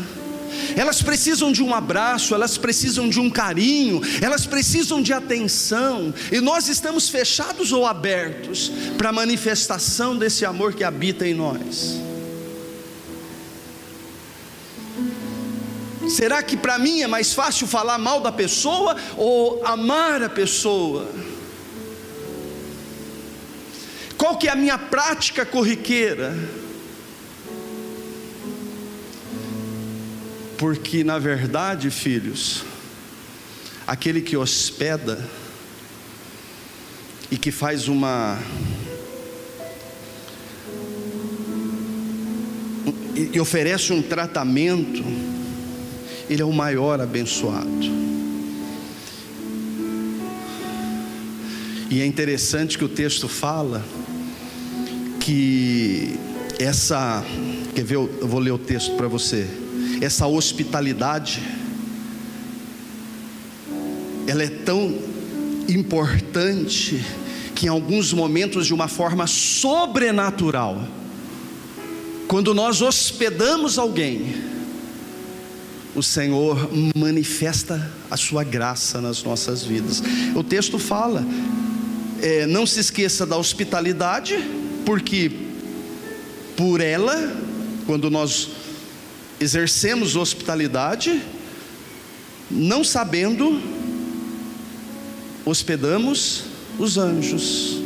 [0.75, 6.41] Elas precisam de um abraço, elas precisam de um carinho, elas precisam de atenção, e
[6.41, 12.16] nós estamos fechados ou abertos para a manifestação desse amor que habita em nós.
[16.17, 21.07] Será que para mim é mais fácil falar mal da pessoa ou amar a pessoa?
[24.17, 26.35] Qual que é a minha prática corriqueira?
[30.57, 32.65] Porque na verdade, filhos,
[33.87, 35.23] aquele que hospeda
[37.31, 38.39] e que faz uma
[43.15, 45.36] e oferece um tratamento,
[46.29, 47.69] ele é o maior abençoado.
[51.91, 53.85] E é interessante que o texto fala
[55.21, 56.19] que
[56.59, 57.25] essa,
[57.75, 59.47] quer ver, eu vou ler o texto para você
[60.01, 61.43] essa hospitalidade,
[64.27, 64.95] ela é tão
[65.69, 67.05] importante
[67.55, 70.87] que em alguns momentos, de uma forma sobrenatural,
[72.29, 74.35] quando nós hospedamos alguém,
[75.97, 80.03] o Senhor manifesta a sua graça nas nossas vidas.
[80.35, 81.25] O texto fala:
[82.21, 84.37] é, não se esqueça da hospitalidade,
[84.85, 85.33] porque
[86.55, 87.35] por ela,
[87.87, 88.51] quando nós
[89.41, 91.23] exercemos hospitalidade,
[92.51, 93.59] não sabendo,
[95.47, 96.45] hospedamos
[96.79, 97.79] os anjos.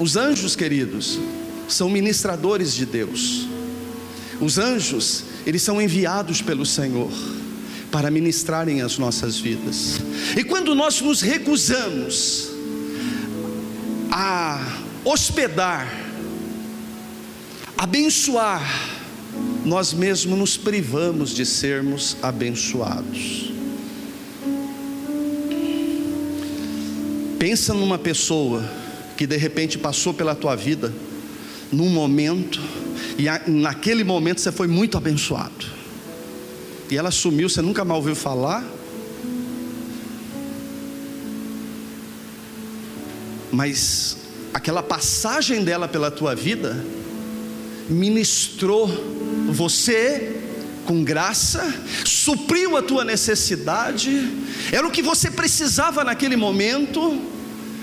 [0.00, 1.20] Os anjos, queridos,
[1.68, 3.46] são ministradores de Deus.
[4.40, 7.10] Os anjos, eles são enviados pelo Senhor
[7.90, 10.00] para ministrarem as nossas vidas.
[10.36, 12.48] E quando nós nos recusamos
[14.10, 15.86] a hospedar,
[17.76, 18.62] abençoar,
[19.64, 23.52] nós mesmos nos privamos de sermos abençoados.
[27.38, 28.64] Pensa numa pessoa
[29.16, 30.92] que de repente passou pela tua vida,
[31.70, 32.60] num momento,
[33.18, 35.66] e naquele momento você foi muito abençoado,
[36.90, 38.64] e ela sumiu, você nunca mais ouviu falar,
[43.50, 44.16] mas
[44.52, 46.84] aquela passagem dela pela tua vida
[47.88, 48.88] ministrou
[49.50, 50.40] você
[50.84, 51.72] com graça,
[52.04, 54.30] supriu a tua necessidade,
[54.70, 57.20] era o que você precisava naquele momento,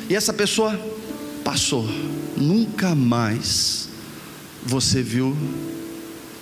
[0.10, 0.80] e essa pessoa
[1.44, 1.88] passou,
[2.36, 3.89] nunca mais
[4.66, 5.36] você viu,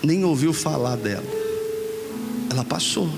[0.03, 1.25] nem ouviu falar dela,
[2.49, 3.09] ela passou.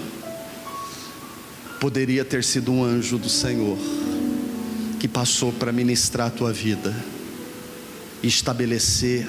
[1.80, 3.77] Poderia ter sido um anjo do Senhor
[4.99, 6.93] que passou para ministrar a tua vida
[8.21, 9.26] e estabelecer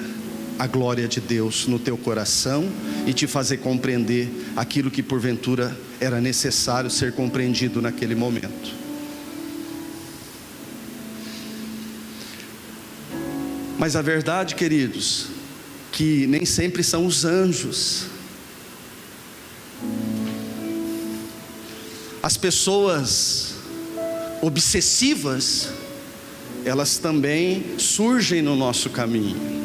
[0.59, 2.69] a glória de Deus no teu coração
[3.07, 8.81] e te fazer compreender aquilo que porventura era necessário ser compreendido naquele momento.
[13.79, 15.40] Mas a verdade, queridos,
[15.91, 18.05] que nem sempre são os anjos.
[22.23, 23.55] As pessoas
[24.41, 25.69] obsessivas,
[26.65, 29.61] elas também surgem no nosso caminho.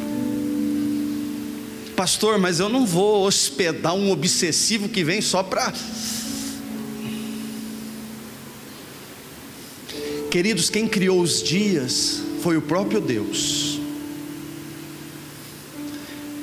[1.95, 5.73] Pastor, mas eu não vou hospedar um obsessivo que vem só para.
[10.29, 13.76] Queridos, quem criou os dias foi o próprio Deus.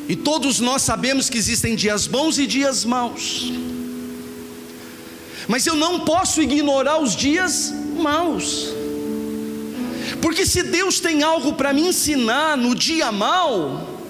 [0.08, 3.52] E todos nós sabemos que existem dias bons e dias maus.
[5.48, 8.68] Mas eu não posso ignorar os dias maus.
[10.20, 14.00] Porque se Deus tem algo para me ensinar no dia mau,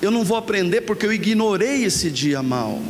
[0.00, 2.80] eu não vou aprender porque eu ignorei esse dia mal.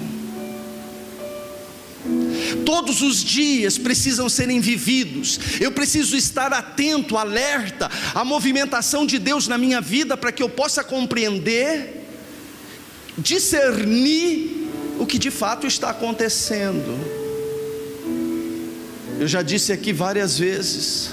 [2.64, 5.38] Todos os dias precisam serem vividos.
[5.60, 10.48] Eu preciso estar atento, alerta à movimentação de Deus na minha vida para que eu
[10.48, 12.01] possa compreender,
[13.16, 14.68] discernir
[14.98, 16.98] o que de fato está acontecendo.
[19.18, 21.10] Eu já disse aqui várias vezes,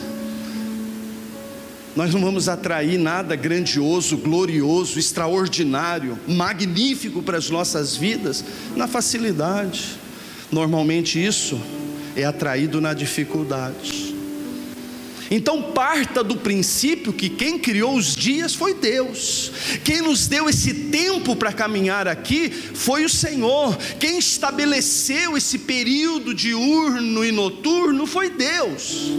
[1.96, 8.44] nós não vamos atrair nada grandioso, glorioso, extraordinário, magnífico para as nossas vidas
[8.76, 9.98] na facilidade.
[10.52, 11.60] Normalmente isso
[12.16, 14.09] é atraído na dificuldade.
[15.32, 19.52] Então parta do princípio que quem criou os dias foi Deus.
[19.84, 23.78] Quem nos deu esse tempo para caminhar aqui foi o Senhor.
[24.00, 29.10] Quem estabeleceu esse período diurno e noturno foi Deus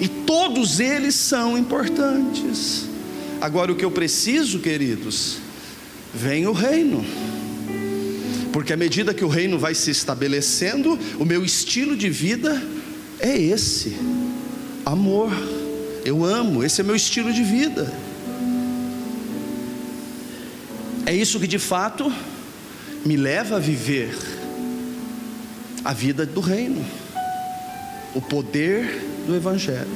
[0.00, 2.86] e todos eles são importantes.
[3.40, 5.36] Agora o que eu preciso, queridos,
[6.14, 7.04] vem o reino.
[8.50, 12.60] Porque à medida que o reino vai se estabelecendo, o meu estilo de vida
[13.20, 13.96] é esse:
[14.84, 15.30] amor.
[16.04, 17.92] Eu amo, esse é meu estilo de vida.
[21.04, 22.10] É isso que de fato
[23.04, 24.16] me leva a viver
[25.84, 26.84] a vida do reino,
[28.14, 29.88] o poder do Evangelho.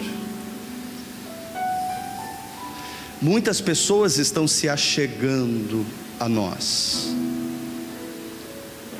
[3.21, 5.87] Muitas pessoas estão se achegando
[6.21, 7.15] a nós,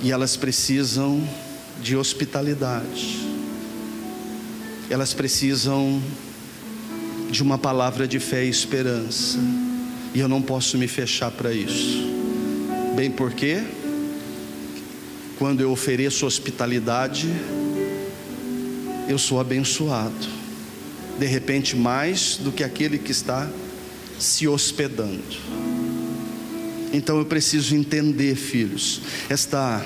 [0.03, 1.27] e elas precisam
[1.83, 3.34] de hospitalidade,
[4.95, 6.01] elas precisam
[7.29, 9.41] de uma palavra de fé e esperança,
[10.15, 11.99] e eu não posso me fechar para isso,
[12.95, 13.61] bem porque,
[15.37, 17.29] quando eu ofereço hospitalidade,
[19.09, 20.29] eu sou abençoado,
[21.19, 23.51] de repente mais do que aquele que está
[24.17, 25.25] se hospedando.
[26.93, 29.85] Então eu preciso entender, filhos, esta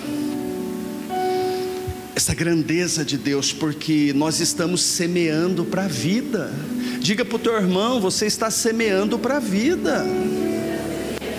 [2.19, 6.53] essa grandeza de Deus, porque nós estamos semeando para a vida.
[6.99, 10.05] Diga para o teu irmão, você está semeando para a vida.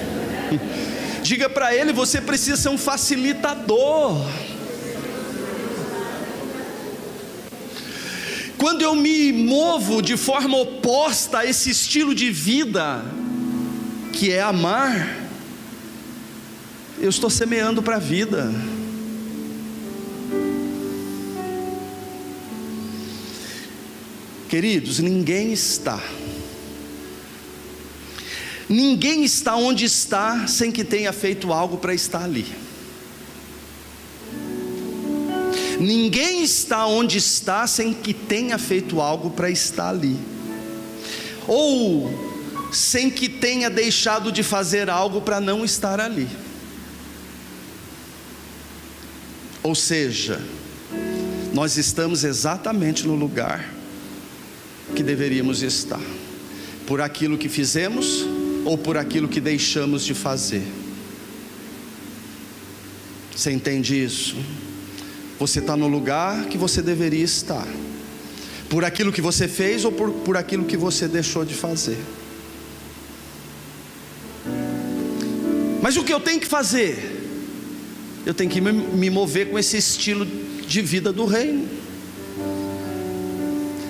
[1.22, 4.26] Diga para ele, você precisa ser um facilitador.
[8.58, 13.04] Quando eu me movo de forma oposta a esse estilo de vida,
[14.14, 15.28] que é amar,
[17.02, 18.50] eu estou semeando para a vida.
[24.50, 26.02] Queridos, ninguém está,
[28.68, 32.48] ninguém está onde está sem que tenha feito algo para estar ali.
[35.80, 40.18] Ninguém está onde está sem que tenha feito algo para estar ali,
[41.48, 42.10] ou
[42.74, 46.28] sem que tenha deixado de fazer algo para não estar ali.
[49.62, 50.42] Ou seja,
[51.54, 53.78] nós estamos exatamente no lugar
[54.96, 56.02] que deveríamos estar,
[56.86, 58.26] por aquilo que fizemos
[58.66, 60.64] ou por aquilo que deixamos de fazer.
[63.36, 64.36] Você entende isso?
[65.40, 67.68] Você está no lugar que você deveria estar,
[68.70, 71.98] por aquilo que você fez ou por, por aquilo que você deixou de fazer.
[75.82, 77.18] Mas o que eu tenho que fazer?
[78.26, 80.28] Eu tenho que me mover com esse estilo
[80.68, 81.79] de vida do reino.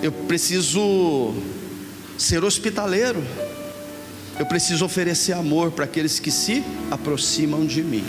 [0.01, 1.33] Eu preciso
[2.17, 3.21] ser hospitaleiro.
[4.39, 8.05] Eu preciso oferecer amor para aqueles que se aproximam de mim,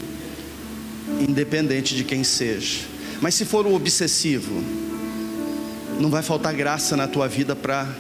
[1.29, 2.83] independente de quem seja.
[3.21, 4.63] Mas se for um obsessivo,
[5.99, 7.93] não vai faltar graça na tua vida para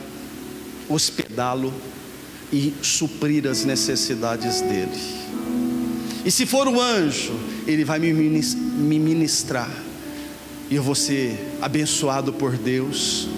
[0.88, 1.74] hospedá-lo
[2.52, 5.20] e suprir as necessidades dele.
[6.24, 7.32] E se for um anjo,
[7.66, 9.70] ele vai me ministrar,
[10.70, 13.28] e eu vou ser abençoado por Deus,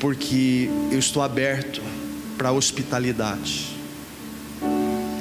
[0.00, 1.80] porque eu estou aberto
[2.36, 3.68] para a hospitalidade,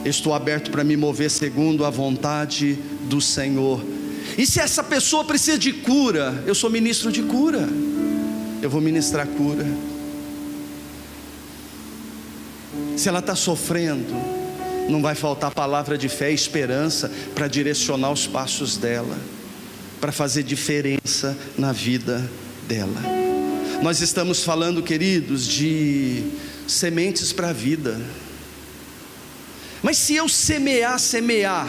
[0.04, 2.80] eu estou aberto para me mover segundo a vontade
[3.10, 3.84] do Senhor
[4.40, 7.68] e se essa pessoa precisa de cura, eu sou ministro de cura.
[8.62, 9.66] Eu vou ministrar cura.
[12.96, 14.14] Se ela está sofrendo,
[14.90, 19.18] não vai faltar palavra de fé e esperança para direcionar os passos dela,
[20.00, 22.30] para fazer diferença na vida
[22.66, 23.29] dela.
[23.82, 26.24] Nós estamos falando, queridos, de
[26.68, 28.00] sementes para a vida.
[29.82, 31.68] Mas se eu semear, semear,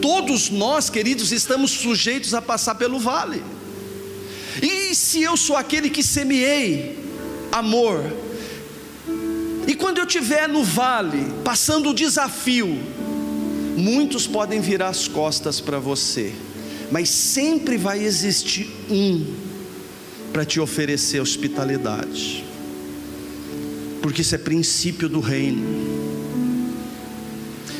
[0.00, 3.42] Todos nós, queridos, estamos sujeitos a passar pelo vale.
[4.62, 6.98] E se eu sou aquele que semeei
[7.52, 8.02] amor,
[9.66, 12.78] e quando eu estiver no vale, passando o desafio,
[13.76, 16.32] muitos podem virar as costas para você,
[16.90, 19.49] mas sempre vai existir um
[20.32, 22.44] para te oferecer hospitalidade,
[24.02, 26.00] porque isso é princípio do reino.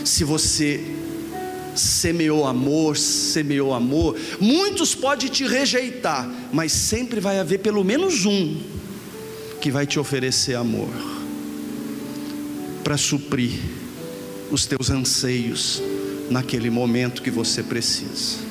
[0.05, 0.81] Se você
[1.75, 4.19] semeou amor, semeou amor.
[4.41, 8.57] Muitos podem te rejeitar, mas sempre vai haver pelo menos um
[9.61, 10.89] que vai te oferecer amor
[12.83, 13.53] para suprir
[14.51, 15.83] os teus anseios
[16.31, 18.50] naquele momento que você precisa.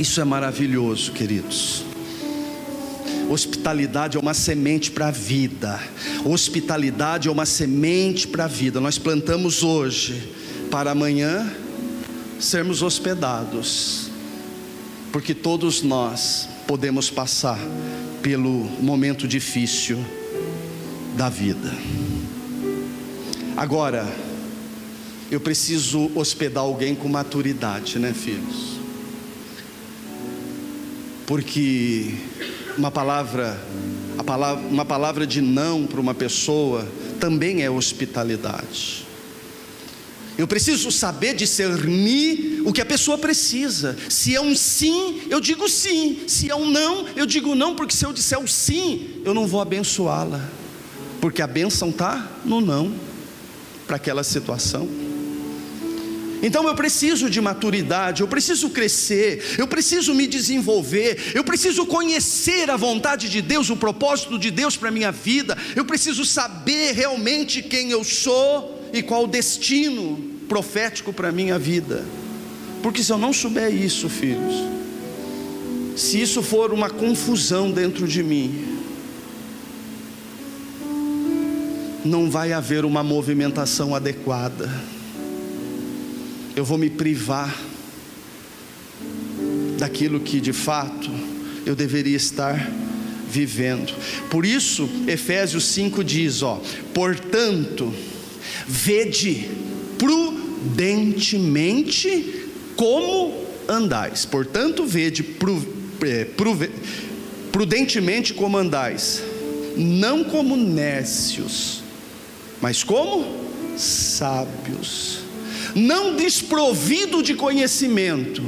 [0.00, 1.84] Isso é maravilhoso, queridos.
[3.28, 5.78] Hospitalidade é uma semente para a vida.
[6.24, 8.80] Hospitalidade é uma semente para a vida.
[8.80, 10.32] Nós plantamos hoje
[10.70, 11.46] para amanhã
[12.40, 14.08] sermos hospedados,
[15.12, 17.58] porque todos nós podemos passar
[18.22, 20.02] pelo momento difícil
[21.14, 21.74] da vida.
[23.54, 24.10] Agora,
[25.30, 28.79] eu preciso hospedar alguém com maturidade, né, filhos?
[31.30, 32.12] Porque
[32.76, 33.56] uma palavra,
[34.26, 36.84] palavra uma palavra de não para uma pessoa
[37.20, 39.06] também é hospitalidade.
[40.36, 43.96] Eu preciso saber discernir o que a pessoa precisa.
[44.08, 46.24] Se é um sim, eu digo sim.
[46.26, 49.46] Se é um não, eu digo não, porque se eu disser o sim, eu não
[49.46, 50.44] vou abençoá-la.
[51.20, 52.92] Porque a bênção está no não
[53.86, 54.88] para aquela situação.
[56.42, 62.70] Então eu preciso de maturidade, eu preciso crescer, eu preciso me desenvolver, eu preciso conhecer
[62.70, 66.92] a vontade de Deus, o propósito de Deus para a minha vida, eu preciso saber
[66.92, 70.16] realmente quem eu sou e qual o destino
[70.48, 72.04] profético para a minha vida.
[72.82, 74.54] Porque se eu não souber isso, filhos,
[75.96, 78.78] se isso for uma confusão dentro de mim,
[82.04, 84.70] não vai haver uma movimentação adequada.
[86.60, 87.56] Eu vou me privar
[89.78, 91.10] daquilo que de fato
[91.64, 92.70] eu deveria estar
[93.30, 93.94] vivendo.
[94.28, 96.60] Por isso, Efésios 5 diz, ó:
[96.92, 97.90] "Portanto,
[98.68, 99.48] vede
[99.96, 102.44] prudentemente
[102.76, 104.26] como andais.
[104.26, 105.24] Portanto, vede
[106.02, 106.26] é,
[107.50, 109.22] prudentemente como andais,
[109.78, 111.82] não como nécios,
[112.60, 113.24] mas como
[113.78, 115.29] sábios,
[115.74, 118.42] não desprovido de conhecimento,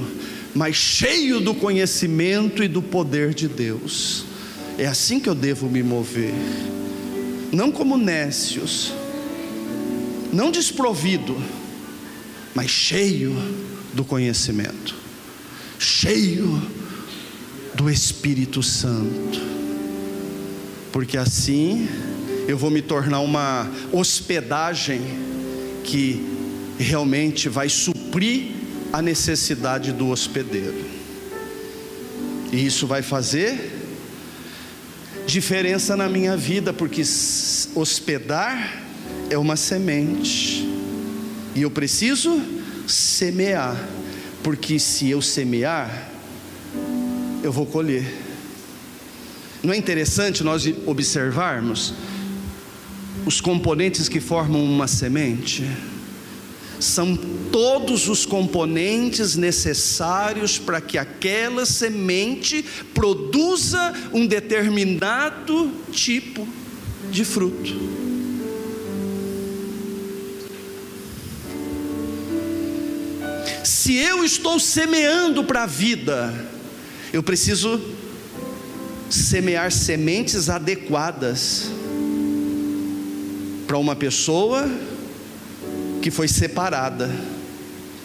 [0.55, 4.25] mas cheio do conhecimento e do poder de Deus.
[4.79, 6.35] É assim que eu devo me mover,
[7.53, 8.93] não como nécios,
[10.33, 11.37] não desprovido,
[12.55, 13.35] mas cheio
[13.93, 14.95] do conhecimento,
[15.79, 16.63] cheio
[17.75, 19.41] do Espírito Santo,
[20.91, 21.89] porque assim
[22.49, 25.01] eu vou me tornar uma hospedagem
[25.85, 26.42] que
[26.79, 28.53] realmente vai suprir
[28.93, 30.85] a necessidade do hospedeiro,
[32.53, 33.81] e isso vai fazer
[35.27, 37.03] diferença na minha vida, porque
[37.75, 38.83] hospedar
[39.31, 40.69] é uma semente,
[41.55, 42.43] e eu preciso
[42.87, 43.77] semear,
[44.43, 46.11] porque se eu semear,
[47.43, 48.05] eu vou colher.
[49.63, 51.95] Não é interessante nós observarmos
[53.25, 55.65] os componentes que formam uma semente?
[56.83, 57.17] São
[57.53, 66.47] todos os componentes necessários para que aquela semente produza um determinado tipo
[67.11, 67.73] de fruto.
[73.65, 76.35] Se eu estou semeando para a vida,
[77.13, 77.81] eu preciso
[79.09, 81.71] semear sementes adequadas
[83.67, 84.69] para uma pessoa
[86.03, 87.09] que foi separada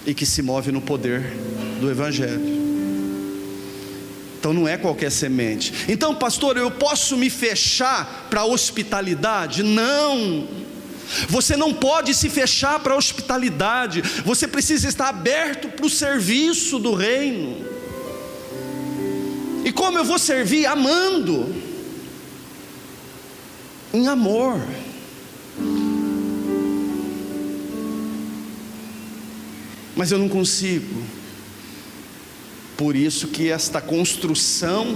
[0.05, 1.33] e que se move no poder
[1.81, 2.57] do Evangelho.
[4.39, 5.73] Então não é qualquer semente.
[5.89, 9.63] Então, pastor, eu posso me fechar para a hospitalidade?
[9.63, 10.47] Não.
[11.27, 16.79] Você não pode se fechar para a hospitalidade, você precisa estar aberto para o serviço
[16.79, 17.65] do reino.
[19.65, 20.65] E como eu vou servir?
[20.65, 21.53] Amando,
[23.93, 24.61] em amor.
[29.97, 31.03] Mas eu não consigo.
[32.77, 34.95] Por isso que esta construção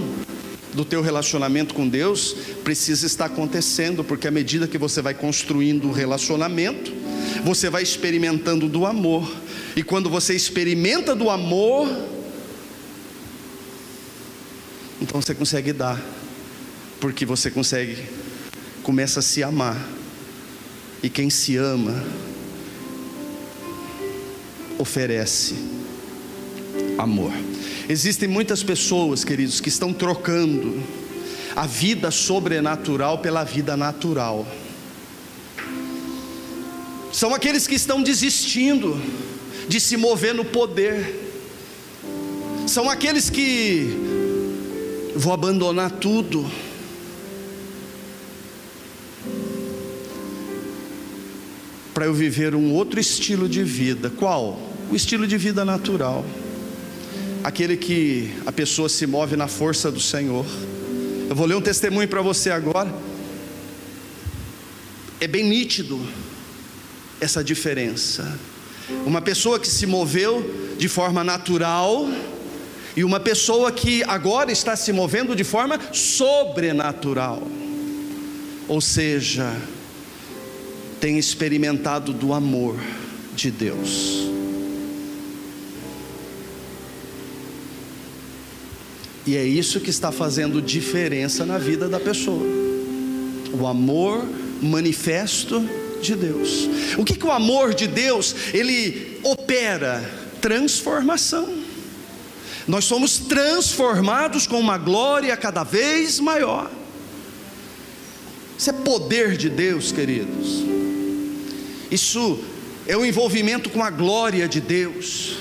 [0.72, 2.34] do teu relacionamento com Deus
[2.64, 6.92] precisa estar acontecendo, porque à medida que você vai construindo o relacionamento,
[7.44, 9.30] você vai experimentando do amor.
[9.74, 11.88] E quando você experimenta do amor,
[15.00, 16.00] então você consegue dar,
[17.00, 17.98] porque você consegue
[18.82, 19.76] começa a se amar.
[21.02, 22.04] E quem se ama
[24.82, 25.54] oferece
[26.98, 27.32] amor.
[27.88, 30.82] Existem muitas pessoas, queridos, que estão trocando
[31.54, 34.46] a vida sobrenatural pela vida natural.
[37.12, 39.00] São aqueles que estão desistindo
[39.68, 41.30] de se mover no poder.
[42.66, 43.94] São aqueles que
[45.14, 46.50] vou abandonar tudo.
[51.92, 54.08] Para eu viver um outro estilo de vida.
[54.08, 54.71] Qual?
[54.92, 56.22] O estilo de vida natural
[57.42, 60.44] aquele que a pessoa se move na força do Senhor.
[61.30, 62.92] Eu vou ler um testemunho para você agora.
[65.18, 65.98] É bem nítido
[67.22, 68.38] essa diferença.
[69.06, 72.06] Uma pessoa que se moveu de forma natural
[72.94, 77.42] e uma pessoa que agora está se movendo de forma sobrenatural.
[78.68, 79.56] Ou seja,
[81.00, 82.76] tem experimentado do amor
[83.34, 84.30] de Deus.
[89.26, 92.44] E é isso que está fazendo diferença na vida da pessoa.
[93.52, 94.24] O amor
[94.60, 95.68] manifesto
[96.00, 96.68] de Deus.
[96.98, 100.02] O que, que o amor de Deus ele opera?
[100.40, 101.62] Transformação.
[102.66, 106.70] Nós somos transformados com uma glória cada vez maior.
[108.58, 110.64] Isso é poder de Deus, queridos.
[111.90, 112.38] Isso
[112.86, 115.36] é o envolvimento com a glória de Deus.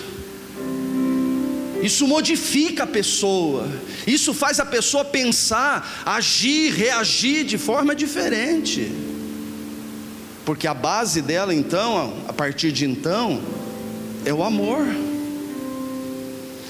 [1.81, 3.67] Isso modifica a pessoa,
[4.05, 8.91] isso faz a pessoa pensar, agir, reagir de forma diferente.
[10.45, 13.41] Porque a base dela, então, a partir de então,
[14.25, 14.85] é o amor.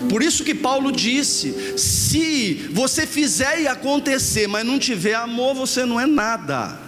[0.09, 5.85] Por isso que Paulo disse: se você fizer e acontecer, mas não tiver amor, você
[5.85, 6.79] não é nada.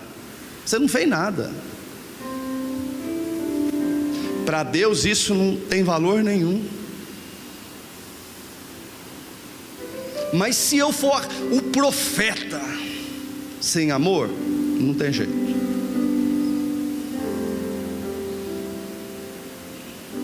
[0.66, 1.52] Você não fez nada.
[4.46, 6.64] Para Deus isso não tem valor nenhum.
[10.34, 12.60] Mas se eu for o profeta
[13.62, 15.32] sem amor, não tem jeito.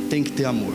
[0.10, 0.74] Tem que ter amor.